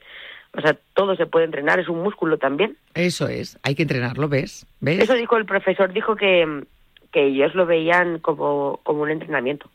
[0.54, 2.78] O sea, todo se puede entrenar, es un músculo también.
[2.94, 4.66] Eso es, hay que entrenarlo, ¿ves?
[4.82, 5.00] ¿Ves?
[5.00, 6.66] Eso dijo el profesor, dijo que,
[7.12, 9.70] que ellos lo veían como, como un entrenamiento.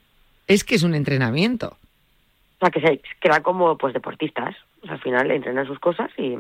[0.47, 1.77] Es que es un entrenamiento.
[2.57, 4.55] O sea, que se que va como pues deportistas.
[4.83, 6.37] O sea, al final entrenan sus cosas y...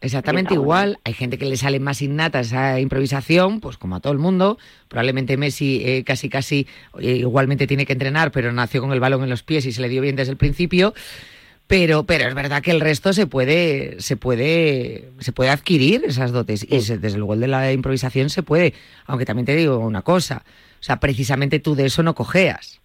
[0.00, 0.98] Exactamente igual.
[1.02, 4.56] Hay gente que le sale más innata esa improvisación, pues como a todo el mundo.
[4.86, 6.68] Probablemente Messi eh, casi casi
[7.00, 9.82] eh, igualmente tiene que entrenar, pero nació con el balón en los pies y se
[9.82, 10.94] le dio bien desde el principio.
[11.68, 16.32] Pero, pero es verdad que el resto se puede, se puede, se puede adquirir esas
[16.32, 16.66] dotes.
[16.68, 18.72] Y se- desde luego el de la improvisación se puede.
[19.06, 20.42] Aunque también te digo una cosa.
[20.80, 22.80] O sea, precisamente tú de eso no cojeas.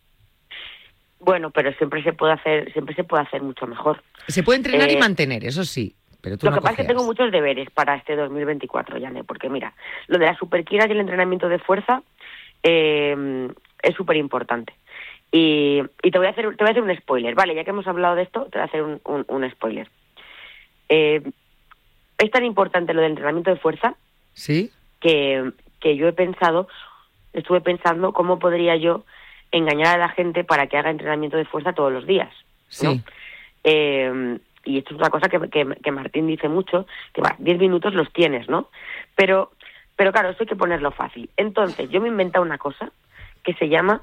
[1.19, 4.03] Bueno, pero siempre se puede hacer, siempre se puede hacer mucho mejor.
[4.27, 5.95] Se puede entrenar y Eh, mantener, eso sí.
[6.19, 9.23] Pero tú Lo no que pasa es que tengo muchos deberes para este 2024, Yane,
[9.23, 9.73] porque mira,
[10.07, 12.01] lo de las superquinas y el entrenamiento de fuerza
[12.63, 13.47] eh,
[13.81, 14.73] es súper importante.
[15.35, 17.71] Y, y te voy a hacer te voy a hacer un spoiler, vale, ya que
[17.71, 19.89] hemos hablado de esto, te voy a hacer un, un- un spoiler.
[20.89, 21.23] Eh,
[22.19, 23.95] es tan importante lo del entrenamiento de fuerza
[24.33, 24.69] ¿Sí?
[24.99, 26.67] que, que yo he pensado,
[27.33, 29.05] estuve pensando cómo podría yo
[29.51, 32.29] engañar a la gente para que haga entrenamiento de fuerza todos los días.
[32.83, 32.91] ¿no?
[32.93, 33.03] Sí.
[33.63, 37.57] Eh, y esto es una cosa que, que, que Martín dice mucho, que va, 10
[37.57, 38.69] minutos los tienes, ¿no?
[39.15, 39.51] Pero,
[39.95, 41.29] pero claro, eso hay que ponerlo fácil.
[41.37, 42.91] Entonces, yo me he inventado una cosa
[43.43, 44.01] que se llama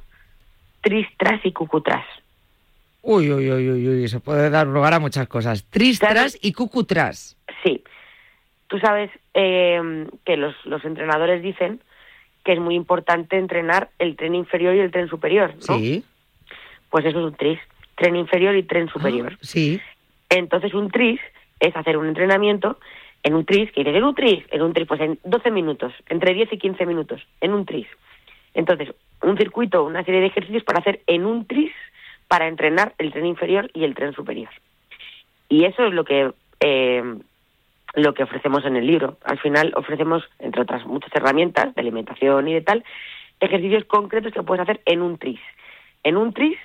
[0.81, 2.05] tris, tras y cucutras.
[3.03, 5.65] Uy, uy, uy, uy, uy, eso puede dar lugar a muchas cosas.
[5.65, 7.37] Tristras y cucutras.
[7.65, 7.83] Sí.
[8.67, 11.81] Tú sabes eh, que los, los entrenadores dicen
[12.45, 15.79] que es muy importante entrenar el tren inferior y el tren superior, ¿no?
[15.79, 16.05] Sí.
[16.91, 17.59] Pues eso es un tris,
[17.97, 19.33] tren inferior y tren superior.
[19.35, 19.81] Ah, sí.
[20.29, 21.21] Entonces un tris
[21.59, 22.79] es hacer un entrenamiento
[23.23, 25.93] en un tris, que dices, en un tris, en un tris, pues en 12 minutos,
[26.09, 27.87] entre 10 y 15 minutos, en un tris.
[28.55, 28.89] Entonces,
[29.23, 31.73] un circuito, una serie de ejercicios para hacer en un tris
[32.29, 34.51] para entrenar el tren inferior y el tren superior.
[35.49, 37.03] Y eso es lo que eh,
[37.95, 39.19] lo que ofrecemos en el libro.
[39.25, 42.85] Al final ofrecemos, entre otras muchas herramientas de alimentación y de tal,
[43.41, 45.41] ejercicios concretos que puedes hacer en un tris.
[46.05, 46.57] En un tris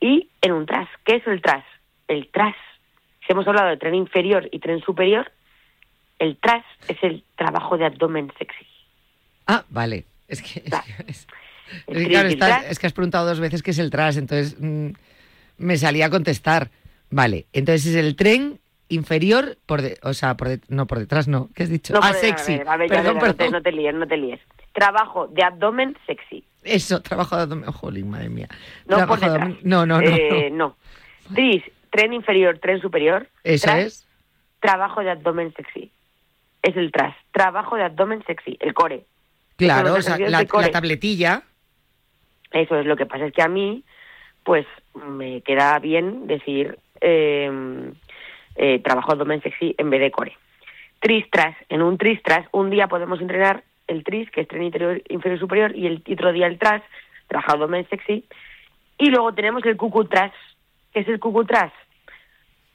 [0.00, 0.88] y en un tras.
[1.04, 1.64] ¿Qué es el tras?
[2.06, 2.54] El tras.
[3.26, 5.32] Si hemos hablado de tren inferior y tren superior,
[6.20, 8.66] el tras es el trabajo de abdomen sexy.
[9.48, 10.04] Ah, vale.
[10.28, 10.62] Es que,
[11.08, 11.26] es-
[11.72, 12.70] es que, tris claro, tras.
[12.70, 14.88] es que has preguntado dos veces qué es el tras, entonces mm,
[15.58, 16.70] me salía a contestar.
[17.10, 21.28] Vale, entonces es el tren inferior, por de- o sea, por de- no por detrás,
[21.28, 21.48] no.
[21.54, 21.92] ¿Qué has dicho?
[21.94, 22.58] No, ah, pero, a sexy.
[22.58, 23.52] ver, a ver, ya, perdón, ya, no, te, perdón.
[23.52, 24.40] no te líes, no te líes.
[24.72, 26.44] Trabajo de abdomen sexy.
[26.64, 27.70] Eso, trabajo de abdomen.
[27.70, 28.48] Jolín, madre mía.
[28.86, 29.48] No Trabajo por de detrás.
[29.48, 30.08] abdomen- No, no, no.
[30.08, 30.76] Eh, no.
[31.30, 31.34] no.
[31.34, 33.28] Tris, tren inferior, tren superior.
[33.44, 34.06] Eso Tras, es.
[34.60, 35.92] Trabajo de abdomen sexy.
[36.62, 37.14] Es el tras.
[37.32, 38.56] Trabajo de abdomen sexy.
[38.60, 39.04] El core.
[39.56, 40.66] Claro, o sea, la, core.
[40.66, 41.42] la tabletilla.
[42.54, 43.26] Eso es lo que pasa.
[43.26, 43.82] Es que a mí,
[44.44, 44.64] pues,
[44.94, 47.50] me queda bien decir eh,
[48.54, 50.38] eh, trabajo abdomen sexy en vez de core.
[51.00, 51.56] Tris tras.
[51.68, 55.40] En un tris tras, un día podemos entrenar el tris, que es tren interior, inferior
[55.40, 56.82] superior, y el y otro día el tras,
[57.26, 58.24] trabajo abdomen sexy.
[58.98, 60.32] Y luego tenemos el cucu tras.
[60.92, 61.72] ¿Qué es el cucu tras?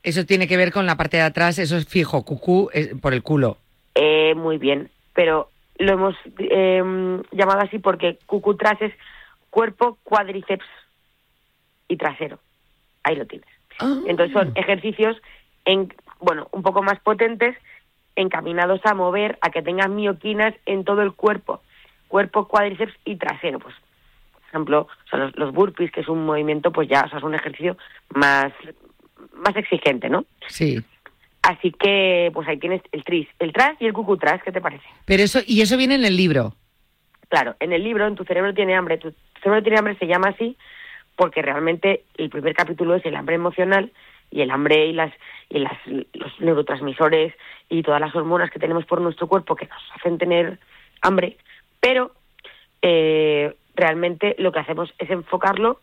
[0.04, 3.14] Eso tiene que ver con la parte de atrás, eso es fijo, cucú es por
[3.14, 3.58] el culo.
[3.96, 8.94] Eh, muy bien, pero lo hemos eh, llamado así porque cucutras es
[9.50, 10.66] cuerpo, cuádriceps
[11.88, 12.40] y trasero.
[13.04, 13.50] Ahí lo tienes.
[13.80, 14.00] Ah.
[14.08, 15.18] Entonces son ejercicios,
[15.66, 17.56] en, bueno, un poco más potentes,
[18.16, 21.62] encaminados a mover, a que tengas mioquinas en todo el cuerpo.
[22.08, 23.60] Cuerpo, cuádriceps y trasero.
[23.60, 23.76] Pues,
[24.34, 27.36] por ejemplo, los, los burpees, que es un movimiento, pues ya, o sea, es un
[27.36, 27.78] ejercicio
[28.10, 28.52] más,
[29.34, 30.26] más exigente, ¿no?
[30.48, 30.84] Sí.
[31.42, 34.84] Así que, pues ahí tienes el tris, el tras y el cucutras, ¿qué te parece?
[35.06, 36.56] Pero eso, y eso viene en el libro.
[37.30, 40.30] Claro, en el libro, en Tu cerebro tiene hambre, Tu cerebro tiene hambre se llama
[40.30, 40.58] así
[41.16, 43.92] porque realmente el primer capítulo es el hambre emocional
[44.32, 45.14] y el hambre y las
[45.50, 47.34] y las los neurotransmisores
[47.68, 50.60] y todas las hormonas que tenemos por nuestro cuerpo que nos hacen tener
[51.02, 51.38] hambre,
[51.80, 52.12] pero
[52.82, 55.82] eh, realmente lo que hacemos es enfocarlo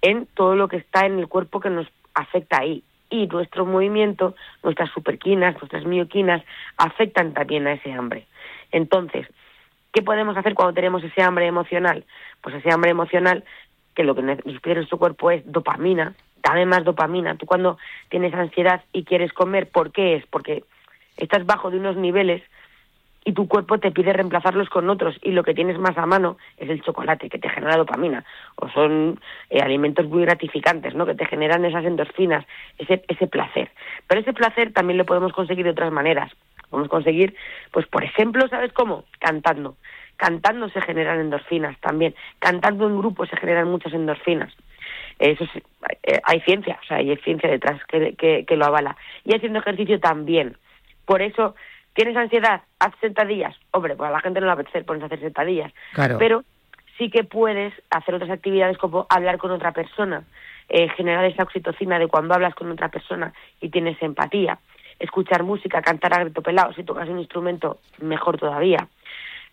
[0.00, 2.82] en todo lo que está en el cuerpo que nos afecta ahí.
[3.10, 6.42] Y nuestro movimiento, nuestras superquinas, nuestras mioquinas,
[6.76, 8.26] afectan también a ese hambre.
[8.70, 9.26] Entonces,
[9.92, 12.04] ¿qué podemos hacer cuando tenemos ese hambre emocional?
[12.40, 13.44] Pues ese hambre emocional,
[13.94, 14.22] que lo que
[14.62, 17.36] pide nuestro cuerpo es dopamina, dame más dopamina.
[17.36, 20.26] Tú cuando tienes ansiedad y quieres comer, ¿por qué es?
[20.26, 20.64] Porque
[21.16, 22.42] estás bajo de unos niveles
[23.24, 26.38] y tu cuerpo te pide reemplazarlos con otros y lo que tienes más a mano
[26.56, 28.24] es el chocolate que te genera dopamina
[28.56, 29.20] o son
[29.50, 31.04] eh, alimentos muy gratificantes, ¿no?
[31.04, 32.46] Que te generan esas endorfinas,
[32.78, 33.70] ese ese placer.
[34.06, 36.32] Pero ese placer también lo podemos conseguir de otras maneras.
[36.70, 37.34] Podemos conseguir,
[37.70, 39.04] pues por ejemplo, ¿sabes cómo?
[39.18, 39.76] Cantando.
[40.16, 42.14] Cantando se generan endorfinas también.
[42.38, 44.52] Cantando en grupo se generan muchas endorfinas.
[45.18, 45.44] Eso
[46.02, 48.96] eh, hay ciencia, o sea, hay ciencia detrás que, que, que lo avala.
[49.24, 50.56] Y haciendo ejercicio también.
[51.04, 51.54] Por eso
[51.98, 52.62] ¿Tienes ansiedad?
[52.78, 53.56] Haz sentadillas.
[53.72, 55.72] Hombre, pues a la gente no le apetece ponerse a hacer sentadillas.
[55.94, 56.16] Claro.
[56.16, 56.44] Pero
[56.96, 60.22] sí que puedes hacer otras actividades como hablar con otra persona,
[60.68, 64.60] eh, generar esa oxitocina de cuando hablas con otra persona y tienes empatía,
[64.98, 68.88] escuchar música, cantar a grito pelado, si tocas un instrumento, mejor todavía.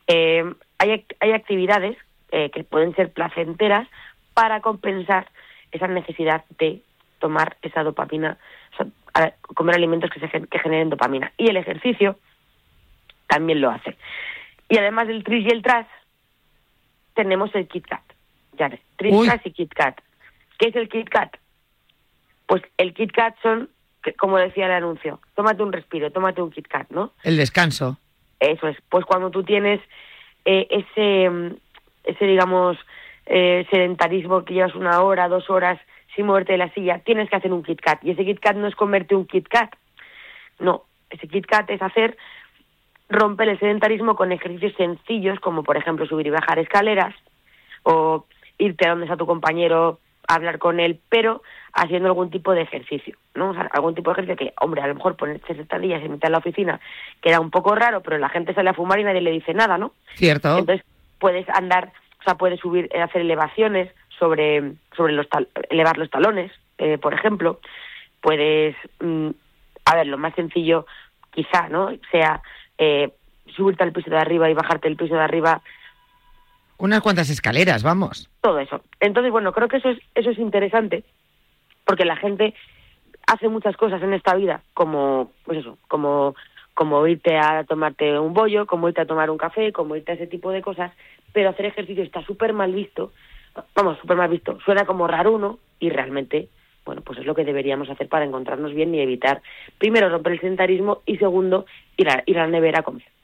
[0.08, 0.43] Eh,
[0.77, 1.97] hay, hay actividades
[2.31, 3.88] eh, que pueden ser placenteras
[4.34, 5.27] para compensar
[5.71, 6.81] esa necesidad de
[7.19, 8.38] tomar esa dopamina,
[8.73, 11.31] o sea, comer alimentos que, se, que generen dopamina.
[11.38, 12.17] Y el ejercicio
[13.27, 13.97] también lo hace.
[14.69, 15.88] Y además del tris y el tras,
[17.13, 18.03] tenemos el Kit Kat.
[18.53, 19.99] Ya ves, tris, tras y Kit Kat.
[20.58, 21.36] ¿Qué es el Kit Kat?
[22.45, 23.69] Pues el Kit Kat son,
[24.13, 27.11] como decía el anuncio, tómate un respiro, tómate un Kit Kat, ¿no?
[27.23, 27.97] El descanso.
[28.39, 28.77] Eso es.
[28.89, 29.81] Pues cuando tú tienes
[30.45, 31.55] eh, ese,
[32.03, 32.77] ese, digamos,
[33.25, 35.79] eh, sedentarismo que llevas una hora, dos horas
[36.15, 38.03] sin moverte de la silla, tienes que hacer un Kit Kat.
[38.03, 39.73] Y ese Kit Kat no es comerte un Kit Kat.
[40.59, 42.17] No, ese Kit Kat es hacer
[43.09, 47.13] romper el sedentarismo con ejercicios sencillos, como por ejemplo subir y bajar escaleras,
[47.83, 48.25] o
[48.57, 51.41] irte a donde está tu compañero hablar con él, pero
[51.73, 53.51] haciendo algún tipo de ejercicio, ¿no?
[53.51, 56.27] O sea, algún tipo de ejercicio que, hombre, a lo mejor ponerse sentadillas y meter
[56.27, 56.79] en la oficina
[57.21, 59.77] queda un poco raro, pero la gente sale a fumar y nadie le dice nada,
[59.77, 59.91] ¿no?
[60.15, 60.57] Cierto.
[60.57, 60.85] Entonces
[61.19, 66.09] puedes andar, o sea, puedes subir, eh, hacer elevaciones sobre, sobre los tal, elevar los
[66.09, 67.59] talones, eh, por ejemplo,
[68.21, 69.29] puedes, mm,
[69.85, 70.85] a ver, lo más sencillo
[71.31, 71.91] quizá, ¿no?
[72.11, 72.41] Sea
[72.77, 73.11] eh,
[73.55, 75.61] subirte al piso de arriba y bajarte el piso de arriba.
[76.77, 78.29] Unas cuantas escaleras, vamos.
[78.41, 78.81] Todo eso.
[78.99, 81.03] Entonces, bueno, creo que eso es, eso es interesante,
[81.85, 82.53] porque la gente
[83.27, 86.35] hace muchas cosas en esta vida, como, pues eso, como,
[86.73, 90.15] como irte a tomarte un bollo, como irte a tomar un café, como irte a
[90.15, 90.91] ese tipo de cosas,
[91.33, 93.11] pero hacer ejercicio está súper mal visto,
[93.73, 96.49] vamos, súper mal visto, suena como raro uno y realmente
[96.85, 99.41] bueno, pues es lo que deberíamos hacer para encontrarnos bien y evitar,
[99.79, 101.65] primero, romper el sedentarismo y segundo,
[101.97, 103.14] ir a, ir a la nevera a comer.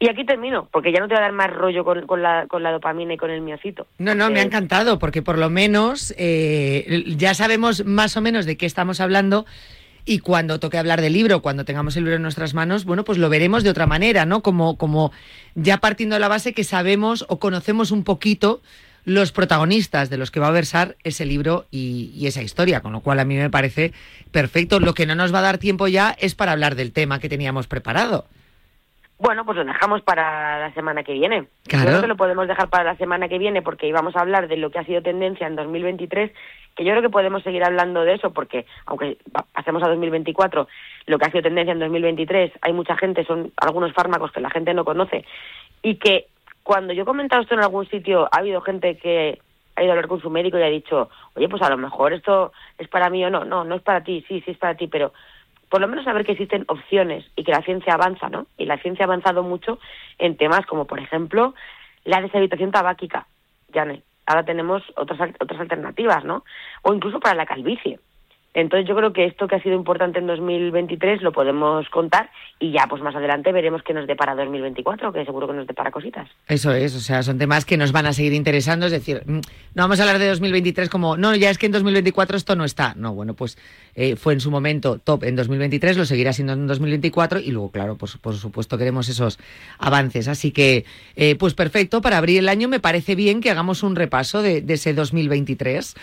[0.00, 2.46] Y aquí termino, porque ya no te va a dar más rollo con, con, la,
[2.48, 3.86] con la dopamina y con el miocito.
[3.98, 8.46] No, no, me ha encantado, porque por lo menos eh, ya sabemos más o menos
[8.46, 9.44] de qué estamos hablando
[10.06, 13.18] y cuando toque hablar del libro, cuando tengamos el libro en nuestras manos, bueno, pues
[13.18, 14.42] lo veremos de otra manera, ¿no?
[14.42, 15.12] Como, como
[15.54, 18.62] ya partiendo de la base que sabemos o conocemos un poquito
[19.04, 23.00] los protagonistas de los que va a versar ese libro y, esa historia, con lo
[23.00, 23.92] cual a mí me parece
[24.30, 24.80] perfecto.
[24.80, 27.28] Lo que no nos va a dar tiempo ya es para hablar del tema que
[27.28, 28.26] teníamos preparado.
[29.20, 31.46] Bueno, pues lo dejamos para la semana que viene.
[31.68, 31.86] Claro.
[31.86, 34.56] Creo que lo podemos dejar para la semana que viene porque íbamos a hablar de
[34.56, 36.32] lo que ha sido tendencia en 2023,
[36.74, 39.18] que yo creo que podemos seguir hablando de eso porque, aunque
[39.52, 40.66] pasemos a 2024,
[41.04, 44.48] lo que ha sido tendencia en 2023, hay mucha gente, son algunos fármacos que la
[44.48, 45.26] gente no conoce
[45.82, 46.28] y que
[46.62, 49.38] cuando yo he comentado esto en algún sitio, ha habido gente que
[49.76, 52.14] ha ido a hablar con su médico y ha dicho, oye, pues a lo mejor
[52.14, 53.44] esto es para mí o no.
[53.44, 55.12] No, no es para ti, sí, sí es para ti, pero
[55.70, 58.46] por lo menos saber que existen opciones y que la ciencia avanza, ¿no?
[58.58, 59.78] Y la ciencia ha avanzado mucho
[60.18, 61.54] en temas como, por ejemplo,
[62.04, 63.26] la deshabitación tabáquica.
[63.72, 63.86] Ya
[64.26, 66.44] ahora tenemos otras, otras alternativas, ¿no?
[66.82, 68.00] O incluso para la calvicie.
[68.52, 72.72] Entonces yo creo que esto que ha sido importante en 2023 lo podemos contar y
[72.72, 76.28] ya pues más adelante veremos qué nos depara 2024, que seguro que nos depara cositas.
[76.48, 79.40] Eso es, o sea, son temas que nos van a seguir interesando, es decir, mm,
[79.74, 82.64] no vamos a hablar de 2023 como, no, ya es que en 2024 esto no
[82.64, 82.94] está.
[82.96, 83.56] No, bueno, pues
[83.94, 87.70] eh, fue en su momento top en 2023, lo seguirá siendo en 2024 y luego,
[87.70, 89.38] claro, pues por supuesto queremos esos
[89.78, 90.26] avances.
[90.26, 90.84] Así que,
[91.14, 94.60] eh, pues perfecto, para abrir el año me parece bien que hagamos un repaso de,
[94.60, 95.94] de ese 2023.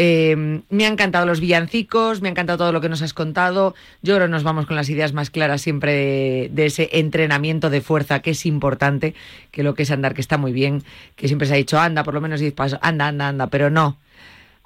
[0.00, 3.74] Eh, me han encantado los villancicos, me ha encantado todo lo que nos has contado.
[4.00, 7.80] Yo creo que nos vamos con las ideas más claras siempre de, ese entrenamiento de
[7.80, 9.14] fuerza que es importante,
[9.50, 10.84] que lo que es andar, que está muy bien,
[11.16, 13.70] que siempre se ha dicho, anda, por lo menos 10 pasos, anda, anda, anda, pero
[13.70, 13.98] no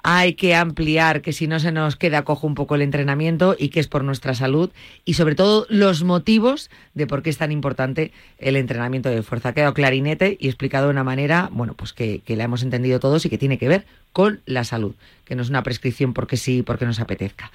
[0.03, 3.69] hay que ampliar, que si no se nos queda cojo un poco el entrenamiento y
[3.69, 4.69] que es por nuestra salud
[5.05, 9.49] y sobre todo los motivos de por qué es tan importante el entrenamiento de fuerza.
[9.49, 13.25] Ha quedado clarinete y explicado de una manera, bueno, pues que, la hemos entendido todos
[13.25, 16.63] y que tiene que ver con la salud, que no es una prescripción porque sí,
[16.63, 17.49] porque nos apetezca.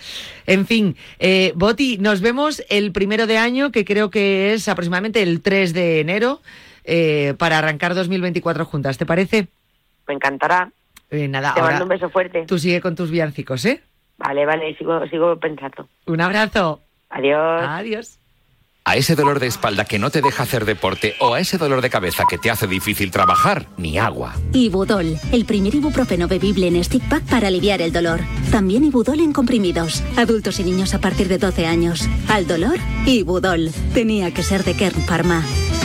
[0.46, 5.22] En fin, eh, Boti, nos vemos el primero de año, que creo que es aproximadamente
[5.22, 6.40] el 3 de enero,
[6.84, 9.48] eh, para arrancar 2024 juntas, ¿te parece?
[10.06, 10.72] Me encantará.
[11.10, 12.44] Eh, nada, Te ahora mando un beso fuerte.
[12.46, 13.82] Tú sigue con tus villancicos, ¿eh?
[14.18, 15.88] Vale, vale, sigo, sigo pensando.
[16.06, 16.80] Un abrazo.
[17.08, 17.62] Adiós.
[17.66, 18.18] Adiós.
[18.84, 21.82] A ese dolor de espalda que no te deja hacer deporte o a ese dolor
[21.82, 24.34] de cabeza que te hace difícil trabajar, ni agua.
[24.54, 28.20] Ibudol, el primer ibuprofeno bebible en stick pack para aliviar el dolor.
[28.50, 30.02] También Ibudol en comprimidos.
[30.16, 32.08] Adultos y niños a partir de 12 años.
[32.30, 33.68] Al dolor, Ibudol.
[33.92, 35.42] Tenía que ser de Kern Pharma.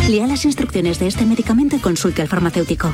[0.09, 2.93] Lea las instrucciones de este medicamento y consulte al farmacéutico.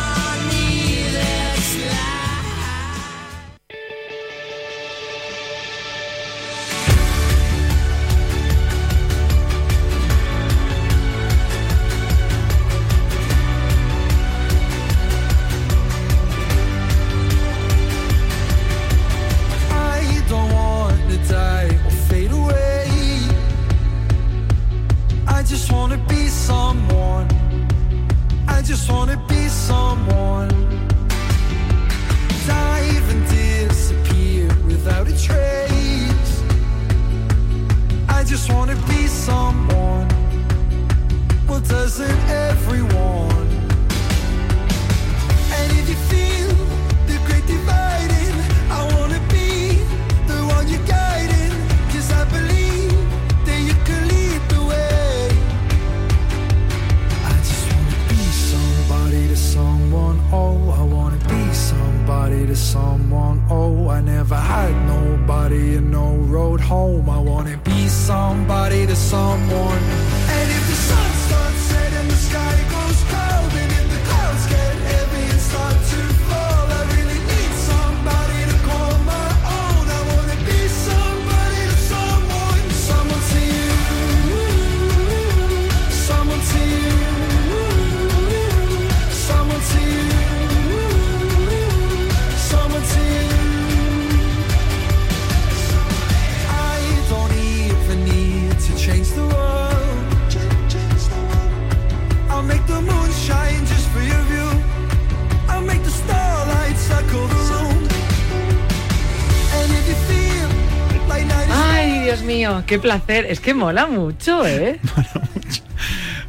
[112.71, 113.25] Qué placer.
[113.29, 114.79] Es que mola mucho, ¿eh?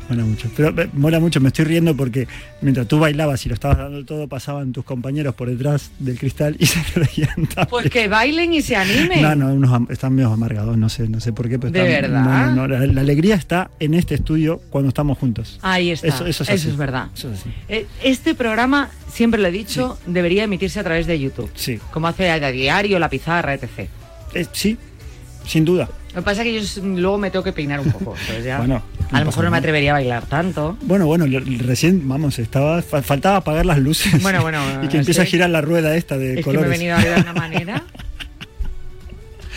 [0.08, 0.50] Mola mucho.
[0.56, 2.26] Pero eh, mola mucho, me estoy riendo porque
[2.60, 6.56] mientras tú bailabas y lo estabas dando todo, pasaban tus compañeros por detrás del cristal
[6.58, 7.66] y se reían también.
[7.70, 9.22] Pues que bailen y se animen.
[9.22, 11.58] No, no, unos están medio amargados, no sé, no sé por qué.
[11.58, 12.24] Pero ¿De están- verdad?
[12.24, 15.58] no, no, no, la, la alegría está en este estudio cuando estamos juntos.
[15.62, 16.08] Ahí está.
[16.08, 17.06] Eso, eso es, verdad.
[17.14, 17.50] Eso es así.
[17.68, 21.50] Eh, Este programa, siempre lo he dicho, debería emitirse a través de YouTube.
[21.54, 21.78] Sí.
[21.92, 23.88] Como hace a diario, la pizarra, etc.
[24.34, 24.76] Eh, sí,
[25.46, 25.88] sin duda.
[26.14, 28.14] Lo que pasa es que yo luego me tengo que peinar un poco.
[28.20, 30.76] entonces ya- Bueno, a lo mejor no me atrevería a bailar tanto.
[30.82, 31.24] Bueno, bueno,
[31.58, 34.22] recién, vamos, estaba fa- faltaba apagar las luces.
[34.22, 36.68] Bueno, bueno, y que empieza a girar la rueda esta de Es que colores.
[36.68, 37.82] me he venido arriba de una manera.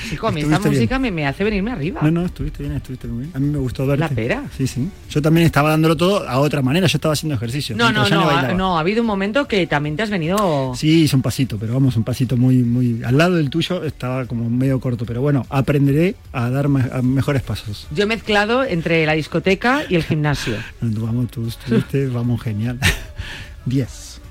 [0.09, 2.01] Chico, a mí esta música me, me hace venirme arriba.
[2.03, 3.31] No, no, estuviste bien, estuviste muy bien.
[3.35, 3.99] A mí me gustó verte.
[4.01, 4.43] La pera.
[4.55, 4.89] Sí, sí.
[5.09, 6.87] Yo también estaba dándolo todo a otra manera.
[6.87, 7.75] Yo estaba haciendo ejercicio.
[7.75, 10.73] No, no, no, ha, no, ha habido un momento que también te has venido...
[10.75, 13.03] Sí, hice un pasito, pero vamos, un pasito muy, muy.
[13.03, 17.01] Al lado del tuyo estaba como medio corto, pero bueno, aprenderé a dar me- a
[17.01, 17.87] mejores pasos.
[17.91, 20.55] Yo he mezclado entre la discoteca y el gimnasio.
[20.81, 22.79] Vamos, tú estuviste, vamos, genial.
[23.65, 24.21] 10.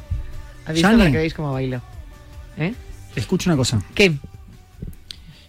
[0.66, 1.80] ¿Has visto que veáis cómo bailo?
[2.56, 2.74] ¿Eh?
[3.16, 3.82] Escucha una cosa.
[3.94, 4.14] ¿Qué?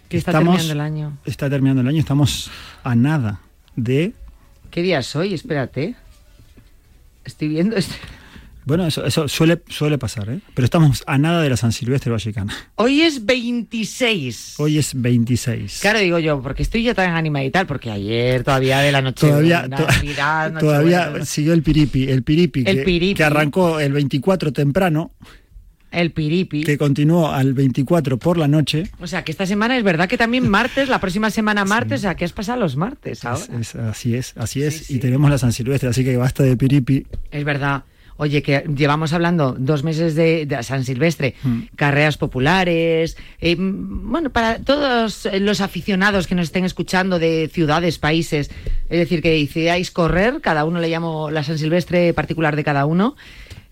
[0.08, 1.18] Que está Estamos- terminando el año.
[1.24, 2.50] Está terminando el año, estamos
[2.84, 3.40] a nada
[3.74, 4.12] de.
[4.70, 5.34] ¿Qué día es hoy?
[5.34, 5.94] Espérate.
[7.24, 7.76] Estoy viendo...
[7.76, 7.94] este-
[8.64, 10.40] Bueno, eso, eso suele, suele pasar, ¿eh?
[10.54, 12.52] Pero estamos a nada de la San Silvestre Vallecana.
[12.76, 14.54] Hoy es 26.
[14.58, 15.78] Hoy es 26.
[15.80, 19.02] Claro, digo yo, porque estoy ya tan animada y tal, porque ayer todavía de la
[19.02, 19.26] noche.
[19.28, 23.14] Todavía, to- Navidad, todavía siguió el piripi, el piripi, El que, piripi.
[23.14, 25.12] que arrancó el 24 temprano,
[25.92, 26.64] el piripi.
[26.64, 28.90] que continuó al 24 por la noche.
[29.00, 32.02] O sea, que esta semana es verdad que también martes, la próxima semana martes, o
[32.02, 33.44] sea, que has pasado los martes ahora.
[33.60, 34.90] Es- es- así es, así es.
[34.90, 37.06] Y tenemos la San Silvestre, así que basta de piripi.
[37.30, 37.84] Es verdad.
[38.18, 41.60] Oye, que llevamos hablando dos meses de, de San Silvestre, Mm.
[41.76, 47.98] carreras populares, eh, mm, bueno, para todos los aficionados que nos estén escuchando de ciudades,
[47.98, 48.50] países,
[48.88, 52.86] es decir, que decidáis correr, cada uno le llamo la San Silvestre particular de cada
[52.86, 53.16] uno,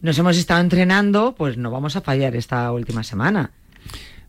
[0.04, 3.50] nos hemos estado entrenando, pues no vamos a fallar esta última semana.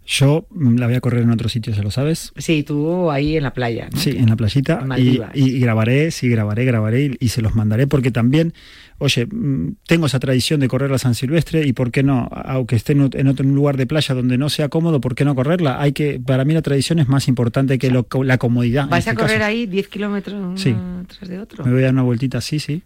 [0.07, 2.31] Yo mm, la voy a correr en otro sitio, ¿se lo sabes?
[2.37, 3.89] Sí, tú ahí en la playa.
[3.91, 3.97] ¿no?
[3.99, 4.85] Sí, en la playita.
[4.95, 8.53] En Y, grabaré, sí, grabaré, grabaré y, y se los mandaré porque también,
[8.99, 12.75] oye, mm, tengo esa tradición de correr la San Silvestre y por qué no, aunque
[12.75, 15.33] esté en ot- en otro lugar de playa donde no sea cómodo, ¿por qué no
[15.33, 15.81] correrla?
[15.81, 18.83] Hay que, para mí la tradición es más importante que lo- la comodidad.
[18.83, 19.49] en ¿Vais a este correr caso.
[19.49, 20.75] ahí 10 kilómetros uno Sí.
[21.17, 21.65] tras de otro?
[21.65, 22.83] Me voy a dar una vueltita, sí, sí.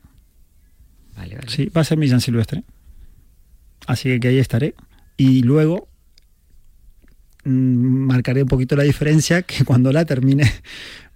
[1.17, 1.49] Vale, vale.
[1.49, 2.63] Sí, va a ser mi San Silvestre.
[3.89, 4.75] Así que, ahí estaré.
[5.17, 5.87] Y luego
[7.43, 10.43] mm, marcaré un poquito la diferencia que cuando la termine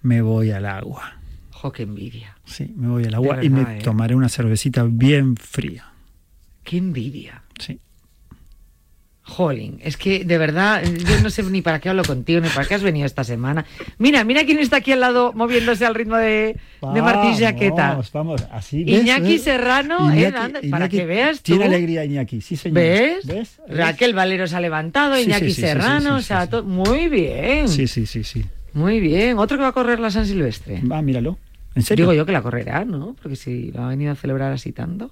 [0.01, 1.19] me voy al agua.
[1.51, 2.35] Jo, qué envidia.
[2.45, 3.81] Sí, me voy al agua y me ¿eh?
[3.83, 5.93] tomaré una cervecita bien fría.
[6.63, 7.43] Qué envidia.
[7.59, 7.79] Sí.
[9.25, 12.67] Jolín, es que de verdad, yo no sé ni para qué hablo contigo, ni para
[12.67, 13.65] qué has venido esta semana.
[13.97, 16.57] Mira, mira quién está aquí al lado moviéndose al ritmo de,
[16.93, 17.89] de Martín Jaqueta.
[17.91, 18.83] Vamos, vamos, así.
[18.83, 19.01] ¿ves?
[19.01, 19.43] Iñaki ¿Ves?
[19.43, 21.43] Serrano, eh, Iñaki- para que veas tú.
[21.53, 22.75] Tiene alegría Iñaki, sí señor.
[22.75, 23.25] ¿Ves?
[23.25, 23.61] ¿Ves?
[23.69, 26.63] Raquel Valero se ha levantado, Iñaki sí, sí, sí, Serrano, sí, o sea, sí, to-
[26.63, 27.69] muy bien.
[27.69, 28.43] Sí, sí, sí, sí.
[28.73, 29.37] Muy bien.
[29.39, 30.81] Otro que va a correr la San Silvestre.
[30.81, 31.37] Va, míralo.
[31.75, 32.03] ¿En serio?
[32.05, 33.15] Digo yo que la correrá, ¿no?
[33.21, 35.11] Porque si lo ha venido a celebrar así tanto.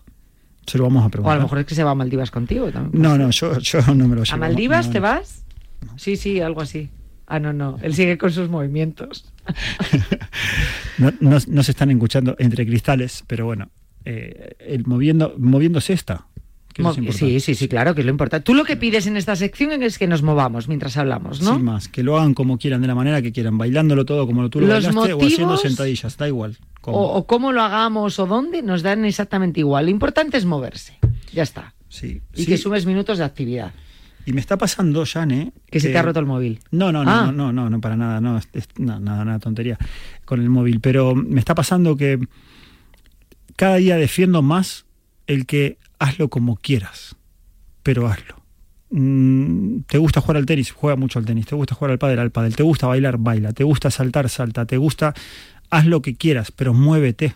[0.67, 1.33] Se lo vamos a O preguntar.
[1.33, 3.01] a lo mejor es que se va a Maldivas contigo también.
[3.01, 4.35] No, no, yo, yo no me lo llevo.
[4.35, 5.03] ¿A Maldivas no, te no.
[5.03, 5.43] vas?
[5.97, 6.89] Sí, sí, algo así.
[7.27, 7.77] Ah, no, no.
[7.81, 9.31] Él sigue con sus movimientos.
[10.97, 13.69] No, no- no se están escuchando entre cristales, pero bueno,
[14.05, 16.27] eh, el moviendo, moviéndose está.
[16.73, 17.33] Que eso Mo- es importante.
[17.33, 18.43] sí, sí, sí, claro, que es lo importante.
[18.43, 21.55] Tú lo que pides en esta sección es que nos movamos mientras hablamos, ¿no?
[21.55, 24.49] Sin más, que lo hagan como quieran, de la manera que quieran, bailándolo todo como
[24.49, 26.57] tú lo Los bailaste o haciendo motivos- sentadillas, da igual.
[26.81, 26.97] cómo.
[26.97, 29.85] O, o cómo lo hagamos o dónde, nos dan exactamente igual.
[29.85, 30.97] Lo importante es moverse.
[31.33, 31.73] Ya está.
[31.89, 32.45] Sí, Y sí.
[32.47, 33.71] que sumes minutos de actividad.
[34.25, 35.51] Y me está pasando, Jane.
[35.69, 36.59] Que se te ha roto el móvil.
[36.71, 37.25] No, no, no, Ah.
[37.25, 38.47] no, no, no, no, para nada, no, es-
[38.77, 39.77] no, nada, nada, tontería
[40.25, 40.79] con el móvil.
[40.79, 42.19] Pero me está pasando que
[43.55, 44.85] cada día defiendo más
[45.27, 47.15] el que hazlo como quieras,
[47.83, 48.41] pero hazlo.
[48.89, 50.71] Mm, ¿Te gusta jugar al tenis?
[50.71, 51.45] Juega mucho al tenis.
[51.45, 52.19] ¿Te gusta jugar al pádel?
[52.19, 52.55] Al pádel.
[52.55, 53.17] ¿Te gusta bailar?
[53.17, 53.53] Baila.
[53.53, 54.27] ¿Te gusta saltar?
[54.29, 54.65] Salta.
[54.65, 55.13] ¿Te gusta?
[55.69, 57.35] Haz lo que quieras, pero muévete.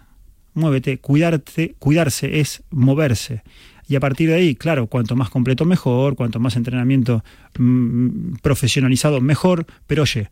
[0.54, 0.98] Muévete.
[0.98, 3.44] Cuidarte, cuidarse es moverse.
[3.88, 7.24] Y a partir de ahí, claro, cuanto más completo mejor, cuanto más entrenamiento
[7.58, 10.30] mm, profesionalizado mejor, pero oye,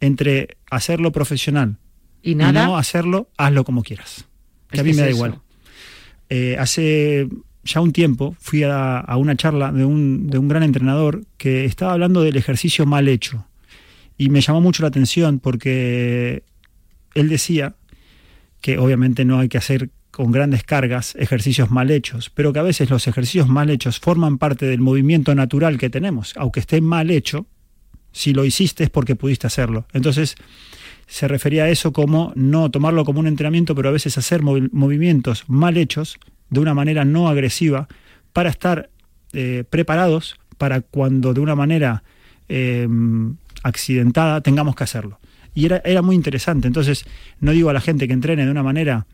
[0.00, 1.78] entre hacerlo profesional
[2.22, 2.66] Y nada.
[2.66, 4.26] no hacerlo, hazlo como quieras.
[4.70, 5.16] Que a mí me da eso.
[5.16, 5.40] igual.
[6.28, 7.28] Eh, hace
[7.64, 11.92] ya un tiempo fui a, una charla de un, de un gran entrenador que estaba
[11.92, 13.46] hablando del ejercicio mal hecho.
[14.18, 16.42] Y me llamó mucho la atención porque
[17.14, 17.74] él decía
[18.60, 22.62] que obviamente no hay que hacer con grandes cargas ejercicios mal hechos, pero que a
[22.62, 26.34] veces los ejercicios mal hechos forman parte del movimiento natural que tenemos.
[26.36, 27.46] Aunque esté mal hecho,
[28.12, 29.86] si lo hiciste es porque pudiste hacerlo.
[29.92, 30.34] Entonces,
[31.06, 34.68] se refería a eso como no tomarlo como un entrenamiento, pero a veces hacer movi-
[34.72, 36.18] movimientos mal hechos
[36.52, 37.88] de una manera no agresiva
[38.32, 38.90] para estar
[39.32, 42.04] eh, preparados para cuando de una manera
[42.48, 42.86] eh,
[43.62, 45.18] accidentada tengamos que hacerlo.
[45.54, 46.66] Y era, era muy interesante.
[46.66, 47.06] Entonces,
[47.40, 49.06] no digo a la gente que entrene de una manera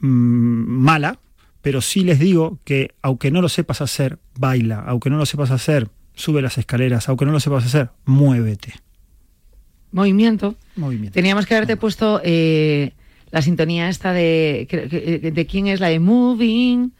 [0.00, 1.18] mm, mala,
[1.60, 5.50] pero sí les digo que aunque no lo sepas hacer, baila, aunque no lo sepas
[5.50, 8.74] hacer, sube las escaleras, aunque no lo sepas hacer, muévete.
[9.90, 10.54] Movimiento.
[10.76, 11.14] Movimiento.
[11.14, 12.92] Teníamos que haberte puesto eh,
[13.36, 14.66] la sintonía esta de.
[14.70, 16.90] que- ¿De quién es la de Moving?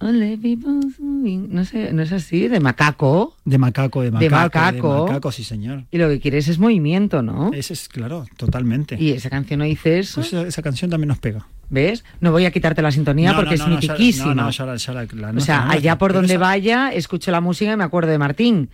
[0.00, 3.36] No sé, no es así, de macaco.
[3.44, 4.94] De macaco, de De macaco.
[4.94, 5.84] De macaco, sí, señor.
[5.90, 7.50] Y lo que quieres es movimiento, ¿no?
[7.52, 8.96] Ese es, claro, totalmente.
[9.00, 10.20] Y esa canción no dice eso.
[10.20, 11.46] Pues esa, esa canción también nos pega.
[11.70, 12.04] ¿Ves?
[12.20, 14.34] No voy a quitarte la sintonía No, porque no, no, es mitiquísima.
[14.34, 17.30] no, no, ya la- ya la- la o sea, allá por donde esa- vaya, escucho
[17.32, 18.68] la música y me acuerdo de Martín.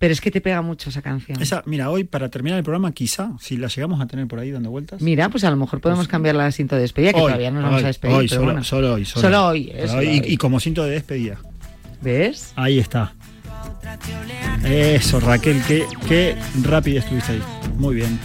[0.00, 1.40] Pero es que te pega mucho esa canción.
[1.42, 4.50] Esa, mira, hoy para terminar el programa, quizá, si la llegamos a tener por ahí
[4.50, 5.00] dando vueltas.
[5.02, 7.56] Mira, pues a lo mejor podemos cambiar la cinta de despedida, que Hoy, todavía no
[7.60, 8.14] nos vamos hoy, a despedir.
[8.16, 8.64] hoy, pero solo, bueno.
[8.64, 9.04] solo hoy.
[9.04, 10.22] Solo, Solo hoy, solo y, hoy.
[10.26, 11.38] y como cinto de despedida.
[12.00, 12.54] ¿Ves?
[12.56, 13.12] Ahí está.
[14.64, 17.42] Eso, Raquel, qué, qué rápido estuviste ahí.
[17.76, 18.18] Muy bien.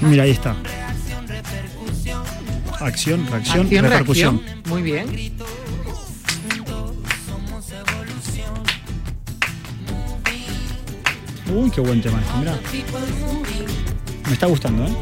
[0.00, 0.56] Mira, ahí está.
[2.80, 4.40] Acción, reacción, Acción, repercusión.
[4.42, 4.62] reacción.
[4.72, 5.34] Muy bien.
[11.54, 12.58] Uy, qué buen tema este, mira.
[14.26, 14.92] Me está gustando, ¿eh?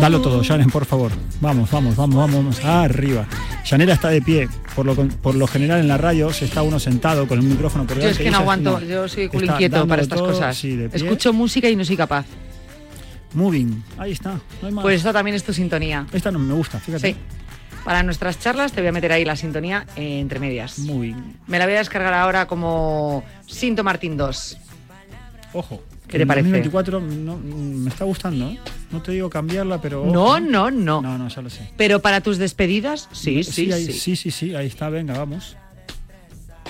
[0.00, 1.10] Dalo todo, Janet, por favor.
[1.40, 2.64] Vamos, vamos, vamos, vamos, vamos.
[2.64, 3.26] Arriba.
[3.64, 4.48] Yanela está de pie.
[4.76, 7.84] Por lo, por lo general en la radio se está uno sentado con el micrófono
[7.86, 10.56] por Yo es que no aguanto, yo soy culo inquieto para estas todo, cosas.
[10.56, 10.78] sí.
[10.92, 12.26] Escucho música y no soy capaz.
[13.34, 13.82] Moving.
[13.98, 14.34] Ahí está.
[14.62, 14.82] No hay más.
[14.82, 16.06] Pues esto también es tu sintonía.
[16.12, 17.12] Esta no me gusta, fíjate.
[17.12, 17.16] Sí.
[17.84, 20.78] Para nuestras charlas te voy a meter ahí la sintonía eh, entre medias.
[20.80, 21.36] Moving.
[21.46, 24.58] Me la voy a descargar ahora como Sinto Martín 2.
[25.52, 25.82] Ojo.
[26.06, 26.48] ¿Qué te parece?
[26.48, 28.48] 2024 no, me está gustando.
[28.48, 28.58] ¿eh?
[28.90, 30.06] No te digo cambiarla, pero...
[30.06, 31.02] No, no, no.
[31.02, 31.70] No, no, ya lo sé.
[31.76, 33.72] Pero para tus despedidas, sí, sí, sí.
[33.72, 35.56] Sí, sí, sí, sí, ahí está, venga, vamos.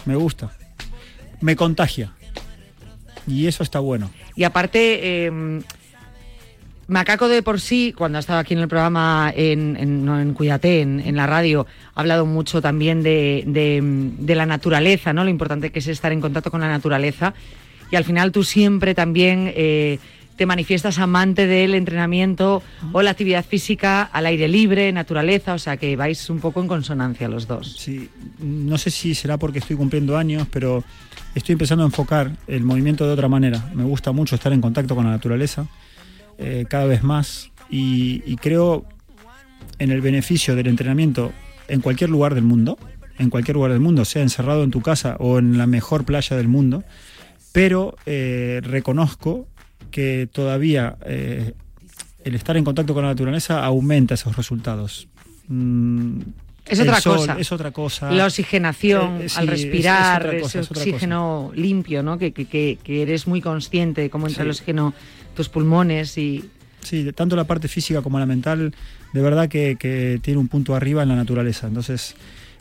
[0.04, 0.50] Me gusta.
[1.40, 2.12] Me contagia.
[3.26, 4.10] Y eso está bueno.
[4.34, 5.62] Y aparte, eh,
[6.88, 10.32] Macaco de por sí, cuando ha estado aquí en el programa, en, en, no, en
[10.32, 15.22] Cuídate, en, la radio, ha hablado mucho también de, de, la naturaleza, ¿no?
[15.22, 17.34] Lo importante que es estar en contacto con la naturaleza.
[17.90, 19.98] Y al final tú siempre también eh,
[20.36, 22.62] te manifiestas amante del entrenamiento
[22.92, 26.68] o la actividad física al aire libre, naturaleza, o sea que vais un poco en
[26.68, 27.76] consonancia los dos.
[27.76, 28.08] Sí,
[28.38, 30.84] no sé si será porque estoy cumpliendo años, pero
[31.34, 33.70] estoy empezando a enfocar el movimiento de otra manera.
[33.74, 35.66] Me gusta mucho estar en contacto con la naturaleza
[36.38, 38.84] eh, cada vez más y, creo
[39.80, 41.32] en el beneficio del entrenamiento
[41.66, 42.78] en cualquier lugar del mundo,
[43.18, 46.36] en cualquier lugar del mundo, sea encerrado en tu casa o en la mejor playa
[46.36, 46.84] del mundo,
[47.52, 49.46] pero eh, reconozco
[49.90, 51.54] que todavía eh,
[52.24, 55.08] el estar en contacto con la naturaleza aumenta esos resultados.
[55.48, 56.20] Mm,
[56.68, 57.36] es otra cosa.
[57.38, 58.12] Es otra cosa.
[58.12, 62.18] La oxigenación al respirar, ese oxígeno limpio, ¿no?
[62.18, 62.46] Que, que,
[62.82, 64.94] que, eres muy consciente de cómo entra el oxígeno
[65.34, 66.44] tus pulmones y...
[66.82, 68.74] Sí, tanto la parte física como la mental,
[69.12, 71.66] de verdad que, tiene un punto arriba en la naturaleza.
[71.66, 72.14] Entonces,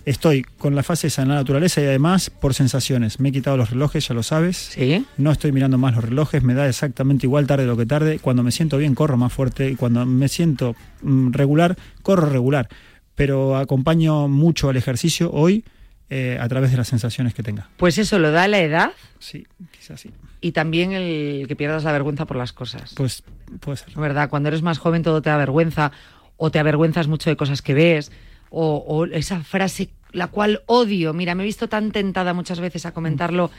[0.10, 3.20] estoy con la fase esa en la naturaleza y además por sensaciones.
[3.20, 4.58] Me he quitado los relojes, ya lo sabes.
[4.58, 5.06] Sí.
[5.18, 8.20] No estoy mirando más los relojes, me da exactamente igual tarde lo que tarde.
[8.20, 12.70] Cuando me siento bien, corro más fuerte y cuando me siento mm, regular, corro regular.
[13.16, 15.66] Pero acompaño mucho al ejercicio hoy
[16.10, 17.70] eh, a través de las sensaciones que tenga.
[17.78, 18.92] Pues eso lo da la edad.
[19.20, 22.94] Sí, quizás sí y también el que pierdas la vergüenza por las cosas.
[22.96, 23.24] Pues
[23.60, 23.94] puede ser.
[23.96, 24.30] ¿Verdad?
[24.30, 25.92] Cuando eres más joven todo te da vergüenza
[26.38, 28.12] o te avergüenzas mucho de cosas que ves
[28.50, 31.14] o, esa frase la cual odio.
[31.14, 33.52] Mira, me he visto tan tentada muchas veces a comentarlo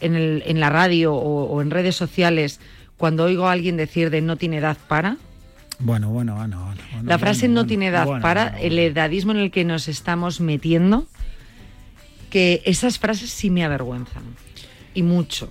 [0.00, 2.60] en, el, en la radio o, en redes sociales
[2.96, 5.16] cuando oigo a alguien decir de no tiene edad para.
[5.78, 6.74] Bueno, bueno, bueno.
[6.92, 11.06] bueno la frase no tiene edad para, el edadismo en el que nos estamos metiendo,
[12.28, 14.22] que esas frases sí me avergüenzan.
[14.92, 15.50] Y mucho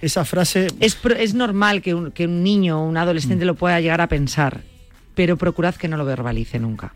[0.00, 0.68] esa frase...
[0.80, 3.48] Es, es normal que un, que un niño o un adolescente mm.
[3.48, 4.62] lo pueda llegar a pensar,
[5.14, 6.94] pero procurad que no lo verbalice nunca.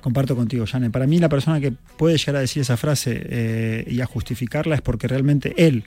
[0.00, 0.90] Comparto contigo, Jane.
[0.90, 4.74] Para mí la persona que puede llegar a decir esa frase eh, y a justificarla
[4.74, 5.84] es porque realmente él,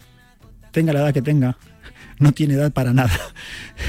[0.71, 1.57] tenga la edad que tenga,
[2.19, 3.13] no tiene edad para nada.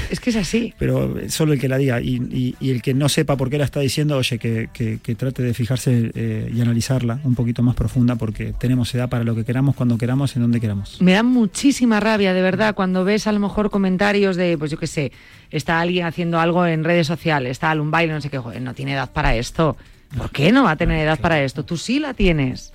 [0.09, 0.73] Es que es así.
[0.79, 3.81] Pero solo el que la diga y, el que no sepa por qué la está
[3.81, 8.93] diciendo, oye, que, trate de fijarse eh, y analizarla un poquito más profunda porque tenemos
[8.95, 10.99] edad para lo que queramos, cuando queramos, en donde queramos.
[11.01, 14.79] Me da muchísima rabia, de verdad, cuando ves a lo mejor comentarios de, pues yo
[14.79, 15.11] qué sé,
[15.51, 18.73] está alguien haciendo algo en redes sociales, está un baile, no sé qué, joder, no
[18.73, 19.77] tiene edad para esto.
[20.17, 21.63] ¿Por qué no va a tener edad para esto?
[21.63, 22.73] Tú sí la tienes.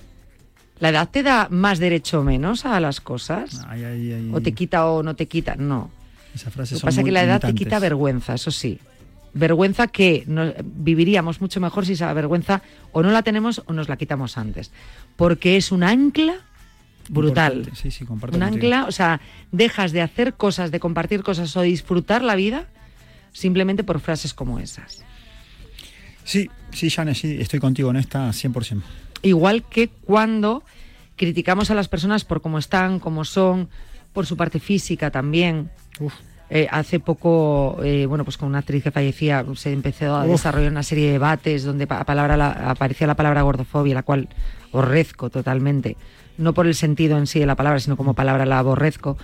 [0.79, 3.65] ¿La edad te da más derecho o menos a las cosas?
[4.31, 5.55] ¿O te quita o no te quita?
[5.55, 5.91] No.
[6.33, 8.79] Esa frase Lo que pasa es que la edad te quita vergüenza, eso sí.
[9.33, 10.25] Vergüenza que
[10.63, 12.61] viviríamos mucho mejor si esa vergüenza
[12.91, 14.71] o no la tenemos o nos la quitamos antes.
[15.15, 16.35] Porque es un ancla
[17.09, 17.69] brutal.
[17.75, 19.21] Sí, sí, comparto un ancla, o sea,
[19.51, 22.65] dejas de hacer cosas, de compartir cosas o disfrutar la vida
[23.33, 25.03] simplemente por frases como esas.
[26.23, 28.81] Sí, sí, Jane, sí, estoy contigo en esta 100%.
[29.23, 30.63] Igual que cuando
[31.15, 33.69] criticamos a las personas por cómo están, cómo son,
[34.13, 35.69] por su parte física también.
[36.49, 40.71] Eh, hace poco, eh, bueno, pues con una actriz que fallecía, se empezó a desarrollar
[40.71, 44.27] una serie de debates donde palabra aparecía la palabra gordofobia, la cual
[44.73, 45.95] aborrezco totalmente.
[46.37, 49.17] No por el sentido en sí de la palabra, sino como palabra la aborrezco.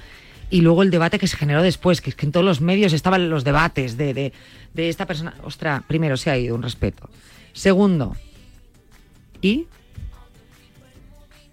[0.49, 2.93] Y luego el debate que se generó después, que es que en todos los medios
[2.93, 4.33] estaban los debates de, de,
[4.73, 5.35] de esta persona.
[5.43, 7.09] Ostra, primero, se ha ido un respeto.
[7.53, 8.15] Segundo,
[9.41, 9.67] ¿y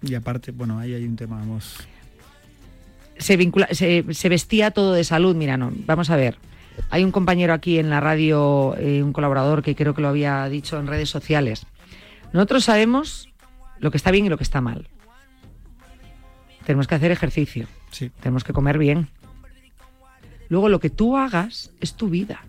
[0.07, 1.77] y aparte, bueno, ahí hay un tema, vamos.
[3.17, 6.37] Se, vincula, se, vestía todo de salud, mira, no, vamos a ver.
[6.89, 10.47] Hay un compañero aquí en la radio, eh, un colaborador que creo que lo había
[10.49, 11.65] dicho en redes sociales.
[12.33, 13.29] Nosotros sabemos
[13.79, 14.89] lo que está bien y lo que está mal.
[16.65, 17.67] Tenemos que hacer ejercicio.
[17.95, 18.11] Sí.
[18.19, 19.07] Tenemos que comer bien.
[20.49, 22.43] Luego lo que tú hagas es tu vida.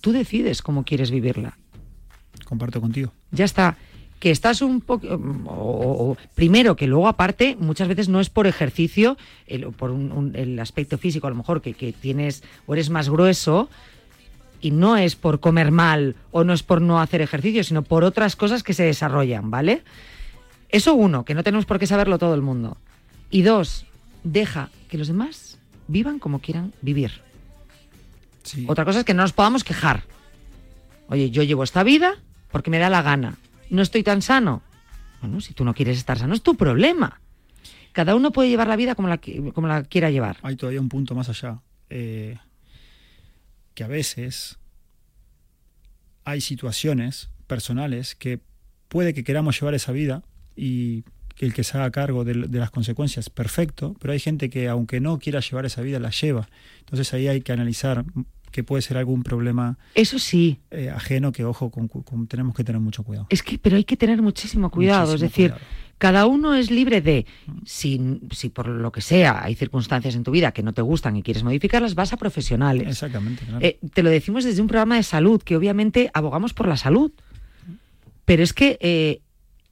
[0.00, 1.56] Tú decides cómo quieres vivirla.
[2.44, 3.12] Comparto contigo.
[3.30, 3.76] Ya está
[4.18, 9.66] que estás un poco, primero que luego aparte muchas veces no es por ejercicio, el,
[9.66, 9.94] por
[10.34, 13.68] el aspecto físico a lo mejor que, que, tienes o eres más grueso
[14.60, 18.04] y no es por comer mal o no es por no hacer ejercicio, sino por
[18.04, 19.82] otras cosas que se desarrollan, ¿vale?
[20.70, 22.78] Eso uno, que no tenemos por qué saberlo todo el mundo.
[23.30, 23.86] Y dos,
[24.32, 25.58] deja que los demás
[25.88, 27.20] vivan como quieran vivir.
[28.66, 30.04] Otra cosa es que no nos podamos quejar.
[31.08, 32.14] Oye, yo llevo esta vida
[32.50, 33.36] porque me da la gana
[33.70, 34.62] no estoy tan sano.
[35.20, 37.20] Bueno, si tú no quieres estar sano, es tu problema.
[37.92, 39.18] Cada uno puede llevar la vida como la,
[39.54, 40.36] como la quiera llevar.
[40.42, 41.60] Hay todavía un punto más allá.
[41.88, 42.36] Eh,
[43.74, 44.58] que a veces
[46.24, 48.40] hay situaciones personales que
[48.88, 50.22] puede que queramos llevar esa vida
[50.54, 51.04] y
[51.38, 55.18] el que se haga cargo de, las consecuencias, perfecto, pero hay gente que aunque no
[55.18, 56.48] quiera llevar esa vida, la lleva.
[56.80, 58.04] Entonces ahí hay que analizar
[58.50, 60.60] que puede ser algún problema eso sí.
[60.70, 61.70] eh, ajeno que ojo
[62.26, 63.26] tenemos que tener mucho cuidado.
[63.28, 65.52] Es que pero hay que tener muchísimo cuidado es decir
[65.98, 67.52] cada uno es libre de mm.
[67.66, 71.16] si, si por lo que sea hay circunstancias en tu vida que no te gustan
[71.16, 72.88] y quieres modificarlas vas a profesionales.
[72.88, 76.78] Exactamente eh, te lo decimos desde un programa de salud que obviamente abogamos por la
[76.78, 77.12] salud.
[78.24, 79.20] Pero es que eh,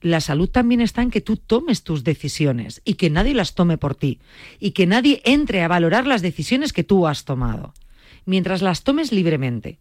[0.05, 3.79] la salud también está en que tú tomes tus decisiones y que nadie las tome
[3.79, 4.19] por ti
[4.59, 7.73] y que nadie entre a valorar las decisiones que tú has tomado.
[8.23, 9.79] Mientras las tomes libremente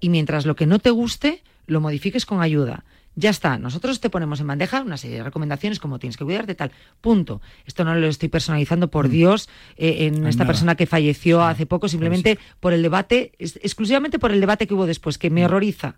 [0.00, 2.84] y mientras lo que no te guste lo modifiques con ayuda.
[3.14, 6.56] Ya está, nosotros te ponemos en bandeja una serie de recomendaciones como tienes que cuidarte
[6.56, 6.72] tal.
[7.00, 7.40] Punto.
[7.66, 9.10] Esto no lo estoy personalizando por mm.
[9.12, 14.32] Dios eh, en esta persona que falleció hace poco, simplemente por el debate, exclusivamente por
[14.32, 15.44] el debate que hubo después, que me mm.
[15.44, 15.94] horroriza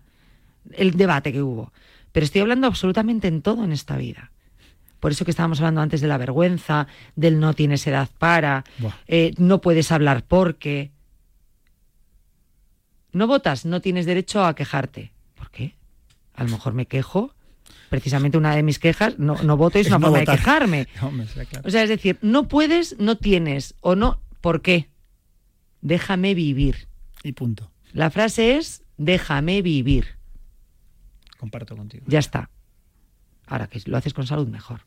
[0.73, 1.71] el debate que hubo
[2.11, 4.31] pero estoy hablando absolutamente en todo en esta vida.
[4.99, 8.63] Por eso que estábamos hablando antes de la vergüenza, del no tienes edad para,
[9.07, 10.91] eh, no puedes hablar porque.
[13.11, 15.11] No votas, no tienes derecho a quejarte.
[15.35, 15.75] ¿Por qué?
[16.35, 17.33] A lo mejor me quejo.
[17.89, 20.87] Precisamente una de mis quejas, no, no voto y es una forma de quejarme.
[21.63, 24.21] O sea, es decir, no puedes, no tienes o no.
[24.39, 24.89] ¿Por qué?
[25.81, 26.87] Déjame vivir.
[27.23, 27.71] Y punto.
[27.91, 30.20] La frase es, déjame vivir.
[31.41, 32.05] Comparto contigo.
[32.07, 32.51] Ya está.
[33.47, 34.81] Ahora que lo haces con salud, mejor.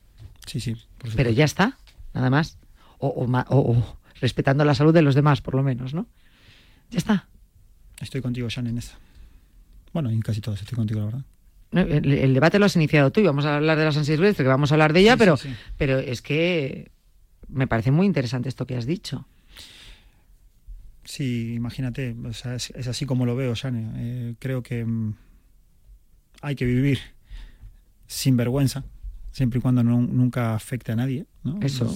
[0.47, 0.77] Sí, sí.
[1.17, 1.79] Pero ya está,
[2.13, 2.59] nada más.
[2.99, 6.07] O, respetando la salud de los demás, por lo menos, ¿no?
[6.93, 7.27] Ya está.
[8.01, 8.97] Estoy contigo, Shan, en esa.
[9.93, 11.25] Bueno, en casi todos estoy contigo, la verdad.
[11.73, 14.49] El, debate lo has iniciado tú y vamos a hablar de la San Silvestre, que
[14.49, 15.37] vamos a hablar de ella, pero,
[15.77, 16.93] pero es que
[17.49, 19.27] me parece muy interesante esto que has dicho.
[21.03, 23.91] Sí, imagínate, es, así como lo veo, Shane.
[23.97, 25.15] Eh, creo que mm,
[26.45, 26.99] hay que vivir
[28.07, 28.85] sin vergüenza,
[29.33, 31.27] siempre y cuando no, nunca afecte a nadie.
[31.61, 31.95] Eso.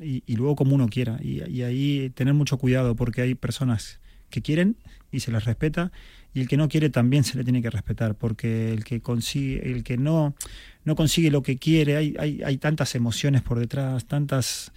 [0.00, 1.18] Y, luego como uno quiera.
[1.22, 4.00] Y, ahí tener mucho cuidado porque hay personas
[4.30, 4.76] que quieren
[5.10, 5.90] y se les respeta
[6.32, 9.68] y el que no quiere también se le tiene que respetar porque el que consigue
[9.68, 10.36] el que no
[10.84, 14.70] no consigue lo que quiere hay, hay, hay tantas emociones por detrás tantas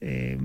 [0.00, 0.38] eh,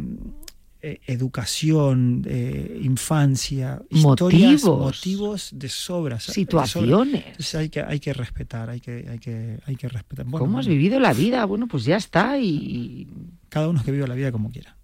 [0.88, 6.20] eh, educación, eh, infancia, motivos, motivos de sobra.
[6.20, 7.56] Situaciones.
[7.56, 10.28] hay, que, hay que respetar, hay que, hay que, hay que respetar.
[10.28, 11.44] ¿Cómo has vivido la vida?
[11.46, 12.38] Bueno, pues ya está.
[12.38, 13.08] y
[13.50, 14.78] Cada uno que viva la vida como quiera.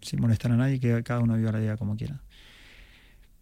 [0.00, 2.20] Sin molestar a nadie, que cada uno viva la vida como quiera.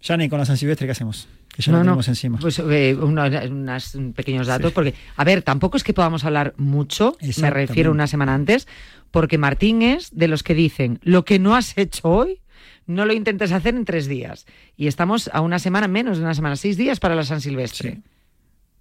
[0.02, 1.28] Yani, con la San Silvestre, ¿qué hacemos?
[1.54, 2.38] Que ya no, tenemos encima.
[2.38, 7.50] Pues eh, unos, pequeños datos, porque, a ver, tampoco es que podamos hablar mucho, me
[7.50, 8.66] refiero una semana antes,
[9.10, 12.40] porque Martín es de los que dicen, lo que no has hecho hoy,
[12.86, 14.46] no lo intentes hacer en tres días.
[14.76, 18.00] Y estamos a una semana, menos de una semana, seis días para la San Silvestre.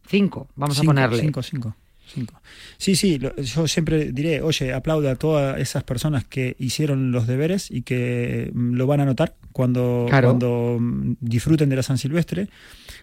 [0.07, 1.21] Cinco, vamos a ponerle.
[1.21, 1.75] Cinco, cinco.
[2.13, 2.41] Cinco.
[2.77, 7.71] Sí, sí, yo siempre diré, oye, aplaudo a todas esas personas que hicieron los deberes
[7.71, 12.49] y que mm, lo van a notar cuando, cuando mm, disfruten de la San Silvestre.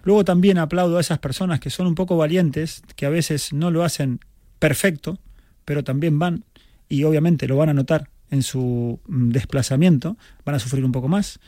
[0.02, 3.70] Luego también aplaudo a esas personas que son un poco valientes, que a veces no
[3.70, 4.20] lo hacen
[4.58, 5.18] perfecto,
[5.64, 6.44] pero también van
[6.88, 11.08] y obviamente lo van a notar en su mm, desplazamiento, van a sufrir un poco
[11.08, 11.40] más.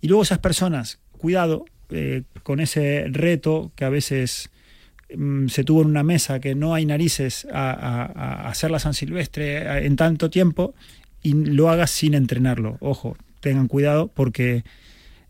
[0.00, 4.50] Y luego esas personas, cuidado eh, con ese reto que a veces
[5.48, 9.96] se tuvo en una mesa, que no hay narices a, hacer la San Silvestre en
[9.96, 10.74] tanto tiempo
[11.22, 12.76] y lo hagas sin entrenarlo.
[12.80, 14.64] Ojo, tengan cuidado porque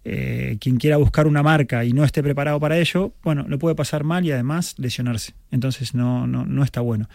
[0.04, 3.74] eh, quien quiera buscar una marca y no esté preparado para ello, bueno, lo puede
[3.74, 5.34] pasar mal y además lesionarse.
[5.50, 7.08] Entonces no, no, no está bueno.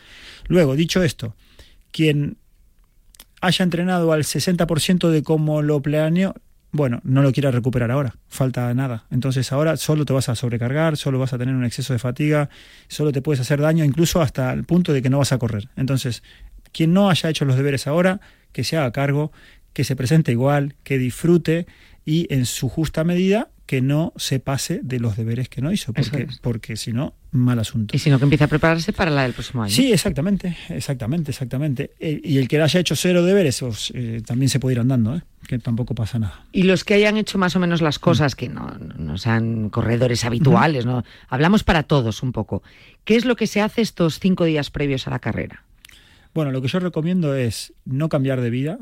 [0.48, 1.36] Luego, dicho esto,
[1.92, 2.38] quien
[3.42, 6.36] haya entrenado al 60% de cómo lo planeó,
[6.72, 9.06] bueno, no lo quiera recuperar ahora, falta nada.
[9.10, 12.50] Entonces ahora solo te vas a sobrecargar, solo vas a tener un exceso de fatiga,
[12.88, 15.70] solo te puedes hacer daño, incluso hasta el punto de que no vas a correr.
[15.76, 16.24] Entonces,
[16.72, 18.20] quien no haya hecho los deberes ahora,
[18.52, 19.32] que se haga cargo,
[19.74, 21.68] que se presente igual, que disfrute
[22.06, 25.92] y en su justa medida que no se pase de los deberes que no hizo,
[25.92, 27.96] porque, porque si no, mal asunto.
[27.96, 29.74] Y si no, que empiece a prepararse para la del próximo año.
[29.74, 31.92] Sí, exactamente, exactamente, exactamente.
[32.00, 35.18] Eh, y el que haya hecho cero deberes, pues, eh, también se puede ir andando,
[35.18, 35.22] ¿eh?
[35.48, 36.46] que tampoco pasa nada.
[36.54, 40.24] Y los que hayan hecho más o menos las cosas, que no, no sean corredores
[40.24, 41.04] habituales, ¿no?
[41.28, 42.64] Hablamos para todos un poco.
[43.04, 45.64] ¿Qué es lo que se hace estos cinco días previos a la carrera?
[46.34, 48.80] Bueno, lo que yo recomiendo es no cambiar de vida,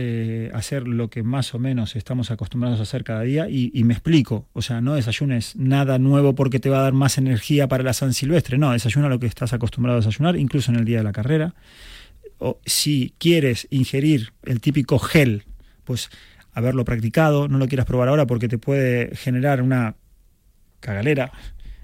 [0.00, 3.94] eh, hacer lo que más o menos estamos acostumbrados a hacer cada día y, me
[3.94, 7.82] explico, o sea, no desayunes nada nuevo porque te va a dar más energía para
[7.82, 10.98] la San Silvestre, no, desayuna lo que estás acostumbrado a desayunar, incluso en el día
[10.98, 11.56] de la carrera.
[12.64, 15.42] si quieres ingerir el típico gel,
[15.82, 16.10] pues
[16.52, 19.96] haberlo practicado, no lo quieras probar ahora porque te puede generar una
[20.78, 21.32] cagalera,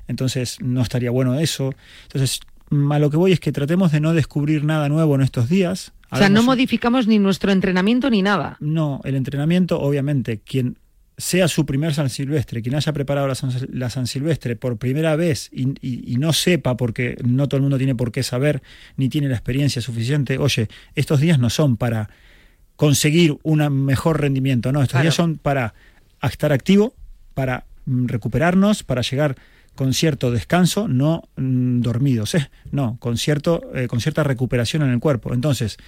[0.07, 1.75] entonces no estaría bueno eso.
[2.05, 2.39] Entonces,
[2.71, 5.93] a lo que voy es que tratemos de no descubrir nada nuevo en estos días.
[6.15, 8.57] O sea, no modificamos ni nuestro entrenamiento ni nada.
[8.61, 10.79] No, el entrenamiento, obviamente, quien
[11.17, 16.17] sea su primer San Silvestre, quien haya preparado la San, Silvestre por primera vez y,
[16.19, 18.62] no sepa, porque no todo el mundo tiene por qué saber,
[18.97, 22.11] ni tiene la experiencia suficiente, oye, estos días no son para
[22.77, 25.75] conseguir un mejor rendimiento, no, estos días son para
[26.21, 26.95] estar activo,
[27.35, 29.37] para mm, recuperarnos, para llegar
[29.75, 32.51] con cierto descanso, no mm, dormidos, ¿eh?
[32.70, 35.35] no, con, cierto, eh, con cierta recuperación en el cuerpo.
[35.35, 35.79] Entonces,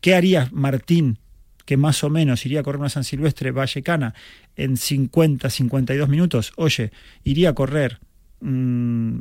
[0.00, 1.18] ¿qué haría Martín,
[1.66, 4.14] que más o menos iría a correr una San Silvestre Vallecana
[4.56, 6.52] en 50, 52 minutos?
[6.56, 6.92] Oye,
[7.24, 8.00] iría a correr
[8.40, 9.18] mm,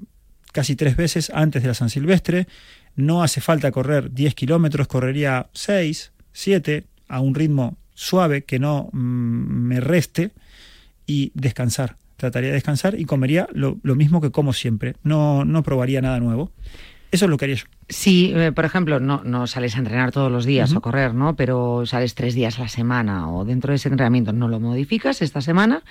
[0.51, 2.47] casi tres veces antes de la San Silvestre,
[2.95, 8.89] no hace falta correr 10 kilómetros, correría 6, 7, a un ritmo suave que no
[8.93, 10.31] mm, me reste
[11.05, 14.95] y descansar trataría de descansar y comería lo, mismo que como siempre.
[15.03, 16.51] No, no probaría nada nuevo.
[17.11, 17.65] Eso es lo que haría yo.
[17.87, 21.15] Si, eh, por ejemplo, no, no sales a entrenar todos los días o a correr,
[21.15, 21.35] ¿no?
[21.35, 25.23] Pero sales tres días a la semana o dentro de ese entrenamiento no lo modificas
[25.23, 25.81] esta semana.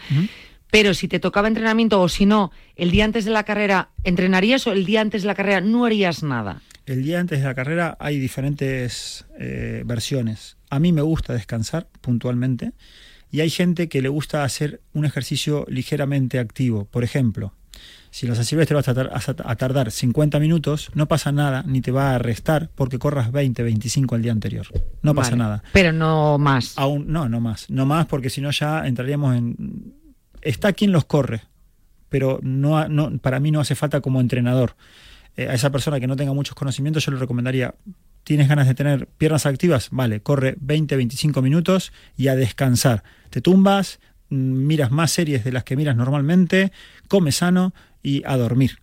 [0.70, 4.66] Pero si te tocaba entrenamiento o si no, el día antes de la carrera, ¿entrenarías
[4.66, 6.62] o el día antes de la carrera no harías nada?
[6.87, 10.57] El día antes de la carrera hay diferentes eh, versiones.
[10.70, 12.72] A mí me gusta descansar puntualmente.
[13.31, 16.87] Y hay gente que le gusta hacer un ejercicio ligeramente activo.
[16.87, 17.53] Por ejemplo,
[18.11, 22.14] si la San Silvestre vas a, tardar 50 minutos, no pasa nada, ni te va
[22.14, 24.66] a restar porque corras 20, 25 el día anterior.
[25.03, 25.62] No pasa nada.
[25.72, 26.76] Pero no más.
[26.76, 27.68] Aún, no, no más.
[27.70, 29.95] No más porque si no ya entraríamos en...
[30.41, 31.43] Está quien los corre,
[32.09, 34.76] pero no, no, para mí no hace falta como entrenador.
[35.37, 37.74] Eh, a esa persona que no tenga muchos conocimientos yo le recomendaría
[38.29, 43.03] tienes ganas de tener piernas activas, vale, corre 20, 25 minutos y a descansar.
[43.31, 46.70] Te tumbas, mm, miras más series de las que miras normalmente,
[47.09, 47.72] comes sano
[48.03, 48.81] y a dormir.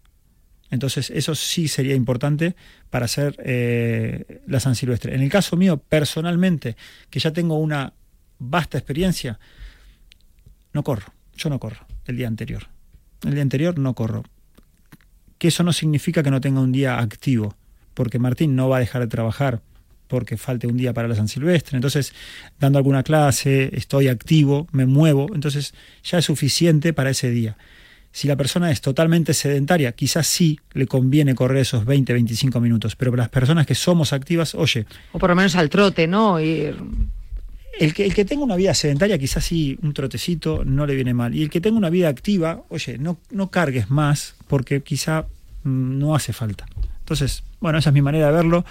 [0.72, 2.56] Entonces eso sí sería importante
[2.90, 5.14] para hacer eh, la San Silvestre.
[5.14, 6.76] En el caso mío, personalmente,
[7.12, 7.94] que ya tengo una
[8.40, 9.38] vasta experiencia,
[10.74, 12.64] no corro, yo no corro el día anterior.
[13.24, 14.24] El día anterior no corro.
[15.38, 17.56] Que eso no significa que no tenga un día activo
[17.96, 19.62] porque Martín no va a dejar de trabajar
[20.08, 21.78] porque falte un día para la San Silvestre.
[21.78, 22.14] Entonces,
[22.60, 25.74] dando alguna clase, estoy activo, me muevo, entonces
[26.04, 27.58] ya es suficiente para ese día.
[28.12, 32.96] Si la persona es totalmente sedentaria, quizás sí le conviene correr esos 20, 25 minutos,
[32.96, 34.86] pero para las personas que somos activas, oye...
[35.12, 36.40] O por lo menos al trote, ¿no?
[37.78, 41.14] El que, el que tenga una vida sedentaria, quizás sí, un trotecito no le viene
[41.14, 41.36] mal.
[41.36, 45.26] Y el que tenga una vida activa, oye, no, no cargues más porque quizá
[45.64, 46.66] mm, no hace falta.
[47.06, 48.66] Entonces, bueno, esa es mi manera de verlo.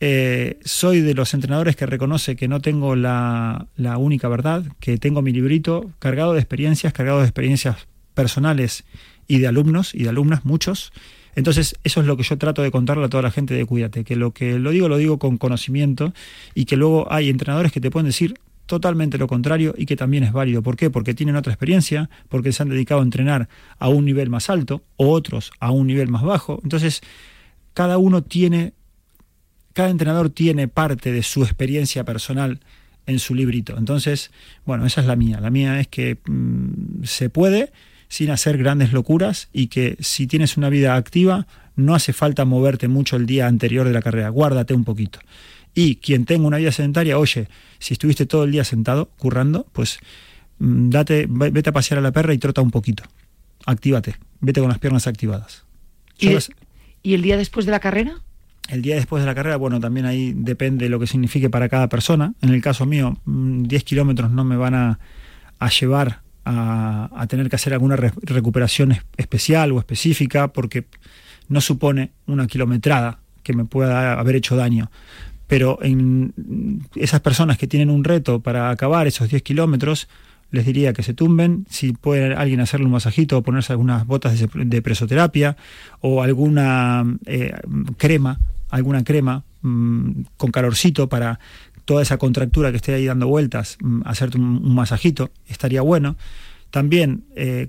[0.00, 3.66] Eh, soy de los entrenadores que reconoce que no tengo la,
[3.98, 8.84] única verdad, que tengo mi librito cargado de experiencias, cargado de experiencias personales
[9.28, 10.94] y de alumnos y de alumnas, muchos.
[11.34, 14.02] Entonces, eso es lo que yo trato de contarle a toda la gente de Cuídate,
[14.02, 16.14] que lo que lo digo, lo digo con conocimiento
[16.54, 20.24] y que luego hay entrenadores que te pueden decir totalmente lo contrario y que también
[20.24, 20.62] es válido.
[20.62, 20.90] ¿Por qué?
[20.90, 23.48] Porque tienen otra experiencia, porque se han dedicado a entrenar
[23.78, 26.60] a un nivel más alto o otros a un nivel más bajo.
[26.62, 27.00] Entonces,
[27.74, 28.72] cada uno tiene,
[29.72, 32.60] cada entrenador tiene parte de su experiencia personal
[33.06, 33.76] en su librito.
[33.78, 34.30] Entonces,
[34.64, 35.40] bueno, esa es la mía.
[35.40, 37.72] La mía es que mm, se puede
[38.08, 42.88] sin hacer grandes locuras y que si tienes una vida activa no hace falta moverte
[42.88, 45.20] mucho el día anterior de la carrera, guárdate un poquito.
[45.78, 47.48] Y quien tenga una vida sedentaria, oye,
[47.78, 49.98] si estuviste todo el día sentado, currando, pues
[50.58, 53.04] mm, date, vete a pasear a la perra y trota un poquito.
[53.66, 55.66] Actívate, vete con las piernas activadas.
[56.18, 58.22] ¿Y, el día después de la carrera?
[58.70, 61.68] El día después de la carrera, bueno, también ahí depende de lo que signifique para
[61.68, 62.32] cada persona.
[62.40, 64.98] En el caso mío, 10 mm, kilómetros no me van a,
[65.78, 70.86] llevar a, tener que hacer alguna recuperación especial o específica porque
[71.48, 74.90] no supone una kilometrada que me pueda haber hecho daño
[75.46, 80.08] pero en esas personas que tienen un reto para acabar esos 10 kilómetros,
[80.50, 84.38] les diría que se tumben, si puede alguien hacerle un masajito o ponerse algunas botas
[84.38, 85.56] de, presoterapia
[86.00, 87.52] o alguna eh,
[87.96, 88.40] crema,
[88.70, 91.40] alguna crema mm, con calorcito para
[91.84, 96.16] toda esa contractura que esté ahí dando vueltas, mm, hacerte un, masajito, estaría bueno.
[96.70, 97.68] También eh,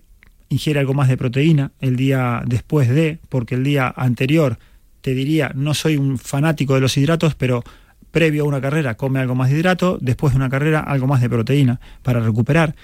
[0.49, 4.59] ingiere algo más de proteína el día después de, porque el día anterior
[5.01, 7.63] te diría, no soy un fanático de los hidratos, pero
[8.11, 11.21] previo a una carrera come algo más de hidrato, después de una carrera algo más
[11.21, 12.75] de proteína para recuperar.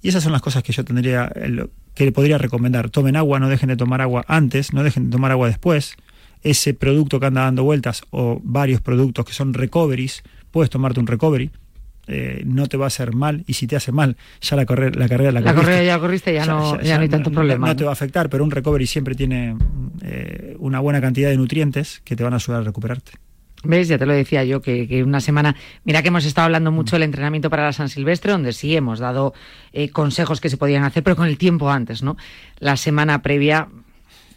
[0.00, 1.30] Y esas son las cosas que yo tendría,
[1.94, 2.88] que le podría recomendar.
[2.90, 5.96] Tomen agua, no dejen de tomar agua antes, no dejen de tomar agua después.
[6.42, 11.06] ese producto que anda dando vueltas o varios productos que son recoveries, puedes tomarte un
[11.06, 11.50] recovery,
[12.08, 14.96] eh, no te va a hacer mal y si te hace mal, ya la, correr,
[14.96, 17.68] la carrera la, la corrida ya corriste, ya, no, ya, no hay tanto problema.
[17.68, 19.56] No, te va a afectar, pero un recovery siempre tiene
[20.02, 23.12] eh, una buena cantidad de nutrientes que te van a ayudar a recuperarte.
[23.64, 23.88] ¿Ves?
[23.88, 25.56] Ya te lo decía yo, que, una semana...
[25.84, 29.00] Mira que hemos estado hablando mucho del entrenamiento para la San Silvestre, donde sí hemos
[29.00, 29.34] dado
[29.72, 32.16] eh, consejos que se podían hacer, pero con el tiempo antes, ¿no?
[32.60, 33.68] La semana previa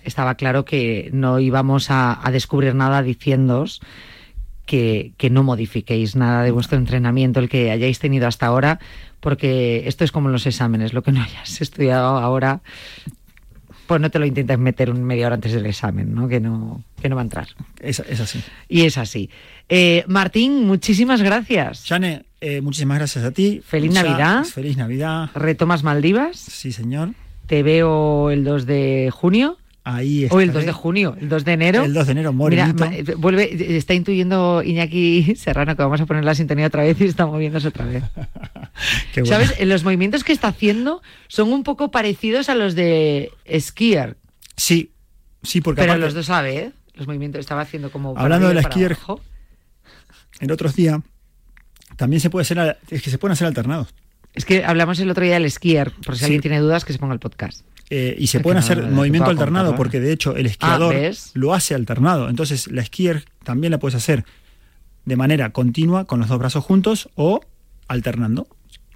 [0.03, 3.82] estaba claro que no íbamos a, descubrir nada diciéndoos
[4.66, 8.80] que, que, no modifiquéis nada de vuestro entrenamiento, el que hayáis tenido hasta ahora,
[9.20, 12.62] porque esto es como los exámenes, lo que no hayas estudiado ahora
[13.91, 16.30] pues no te lo intentes meter un media hora antes del examen, ¿no?
[16.30, 17.49] Que no, que no va a entrar.
[17.82, 18.41] Es, así.
[18.70, 19.30] Y es así.
[19.68, 21.84] Eh, Martín, muchísimas gracias.
[21.86, 23.62] Jane, eh, muchísimas gracias a ti.
[23.62, 24.45] Feliz Navidad.
[24.45, 25.30] Feliz Navidad.
[25.36, 26.38] ¿Retomas Maldivas?
[26.38, 27.09] Sí, señor.
[27.47, 29.57] Te veo el 2 de junio.
[29.84, 31.84] Ahí O el 2 de junio, el 2 de enero.
[31.84, 32.34] El 2 de enero.
[32.34, 32.73] Mira,
[33.17, 37.25] vuelve, está intuyendo Iñaki Serrano que vamos a poner la sintonía otra vez y está
[37.25, 38.03] moviéndose otra vez.
[39.13, 39.25] Qué.
[39.25, 39.59] ¿Sabes?
[39.65, 44.17] Los movimientos que está haciendo son un poco parecidos a los de skier.
[44.55, 44.91] Sí,
[45.41, 48.15] sí, porque Pero los dos a ver, los movimientos estaba haciendo como...
[48.17, 48.97] Hablando del skier,
[50.41, 50.99] en otros días
[51.95, 53.93] también se puede hacer, es que se pueden hacer alternados.
[54.34, 56.99] Es que hablamos el otro día del skier, por si alguien tiene dudas que se
[56.99, 57.65] ponga el podcast.
[57.93, 61.75] Eh, y se pueden hacer movimiento alternado, porque de hecho el esquiador ah, lo hace
[61.75, 62.29] alternado.
[62.29, 64.23] Entonces la skier también la puedes hacer
[65.03, 67.41] de manera continua con los dos brazos juntos o
[67.89, 68.47] alternando.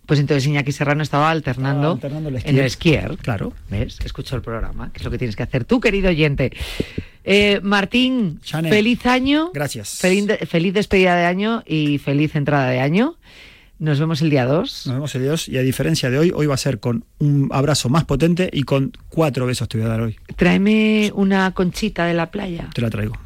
[0.05, 3.17] Pues entonces Iñaki Serrano estaba alternando, en el skier.
[3.17, 3.51] Claro.
[3.69, 3.99] ¿Ves?
[4.05, 6.53] Escucho el programa, que es lo que tienes que hacer tú, querido oyente.
[7.25, 9.51] Eh, Martín, feliz año.
[9.53, 9.97] Gracias.
[9.99, 13.17] Feliz, feliz despedida de año y feliz entrada de año.
[13.77, 14.87] Nos vemos el día 2.
[14.87, 17.03] Nos vemos el día 2 y a diferencia de hoy, hoy va a ser con
[17.19, 20.15] un abrazo más potente y con cuatro besos te voy a dar hoy.
[20.37, 22.69] Tráeme una conchita de la playa.
[22.73, 23.17] Te la traigo.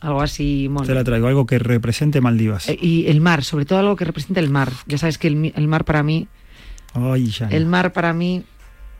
[0.00, 0.86] Algo así mono.
[0.86, 2.70] Te la traigo, algo que represente Maldivas.
[2.70, 4.72] Eh, y el mar, sobre todo algo que represente el mar.
[4.86, 6.28] Ya sabes que el, mar para mí...
[6.94, 7.48] Ay, ya.
[7.48, 8.42] El mar para mí...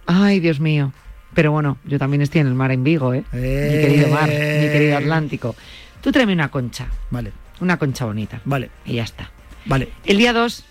[0.07, 0.93] Ay, Dios mío.
[1.33, 3.25] Pero bueno, yo también estoy en el mar en Vigo, ¿eh?
[3.33, 5.57] Mi querido mar, mi querido Atlántico.
[6.03, 6.89] Tú tráeme una concha.
[7.11, 7.33] Vale.
[7.61, 8.43] Una concha bonita.
[8.45, 8.71] Vale.
[8.85, 9.31] Y ya está.
[9.65, 9.89] Vale.
[10.05, 10.65] El día 2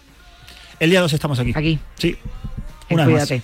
[0.80, 1.54] el día 2 estamos aquí.
[1.56, 1.80] Aquí.
[1.98, 2.16] Sí.
[2.90, 3.42] Una Cuídate.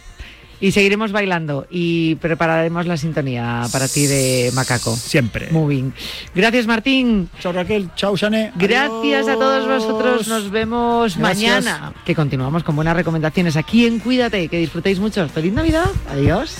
[0.61, 4.95] Y seguiremos bailando y prepararemos la sintonía para ti de Macaco.
[4.95, 5.49] Siempre.
[5.51, 5.93] Moving.
[6.33, 7.29] Gracias, Martín.
[7.39, 7.89] Chao, Raquel.
[7.95, 8.53] Chao, Shane.
[8.55, 10.27] Gracias a todos vosotros.
[10.27, 11.93] Nos vemos mañana.
[12.05, 14.47] Que continuamos con buenas recomendaciones aquí en Cuídate.
[14.47, 15.27] Que disfrutéis mucho.
[15.27, 15.91] Feliz Navidad.
[16.09, 16.55] Adiós.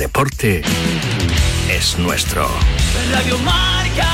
[0.00, 0.62] Deporte
[1.70, 2.48] es nuestro.
[3.12, 4.08] Radio Marca.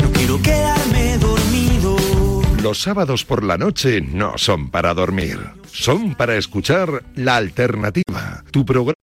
[0.00, 1.96] No quiero quedarme dormido.
[2.62, 8.64] Los sábados por la noche no son para dormir, son para escuchar La Alternativa, tu
[8.64, 9.01] programa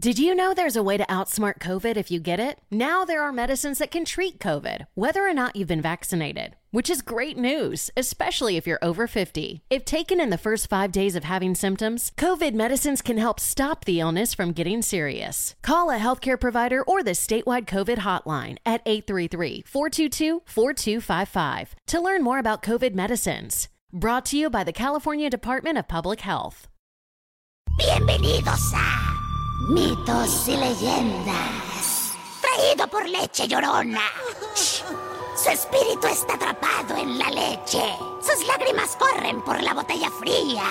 [0.00, 2.58] Did you know there's a way to outsmart COVID if you get it?
[2.70, 6.88] Now there are medicines that can treat COVID, whether or not you've been vaccinated, which
[6.88, 9.60] is great news, especially if you're over 50.
[9.68, 13.84] If taken in the first five days of having symptoms, COVID medicines can help stop
[13.84, 15.54] the illness from getting serious.
[15.60, 22.22] Call a healthcare provider or the statewide COVID hotline at 833 422 4255 to learn
[22.22, 23.68] more about COVID medicines.
[23.92, 26.68] Brought to you by the California Department of Public Health.
[27.78, 29.09] Bienvenidos a
[29.68, 32.14] Mitos y leyendas.
[32.40, 34.00] Traído por leche llorona.
[34.54, 37.82] Su espíritu está atrapado en la leche.
[38.20, 40.64] Sus lágrimas corren por la botella fría.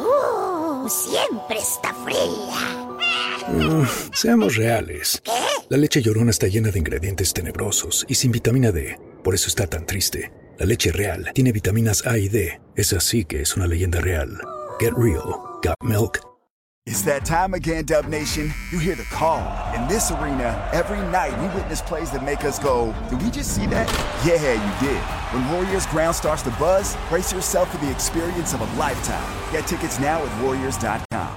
[0.00, 3.86] Uh, siempre está fría.
[4.12, 5.22] Seamos reales.
[5.24, 5.30] ¿Qué?
[5.68, 8.98] La leche llorona está llena de ingredientes tenebrosos y sin vitamina D.
[9.22, 10.32] Por eso está tan triste.
[10.58, 12.60] La leche real tiene vitaminas A y D.
[12.74, 14.40] Es así que es una leyenda real.
[14.80, 15.40] Get real.
[15.62, 16.33] Got milk.
[16.86, 18.52] It's that time again, Dub Nation.
[18.70, 19.40] You hear the call.
[19.74, 23.56] In this arena, every night we witness plays that make us go, did we just
[23.56, 23.88] see that?
[24.22, 25.00] Yeah, you did.
[25.32, 29.24] When Warriors ground starts to buzz, brace yourself for the experience of a lifetime.
[29.50, 31.30] Get tickets now at Warriors.com.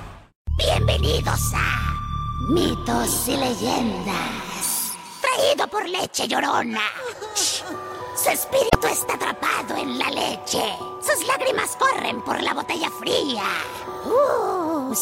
[0.57, 4.91] Bienvenidos a Mitos y Leyendas.
[5.21, 6.81] Traído por Leche Llorona.
[8.17, 10.73] Su espíritu está atrapado en la leche.
[11.01, 13.43] Sus lágrimas corren por la botella fría.
[14.05, 14.93] Uh,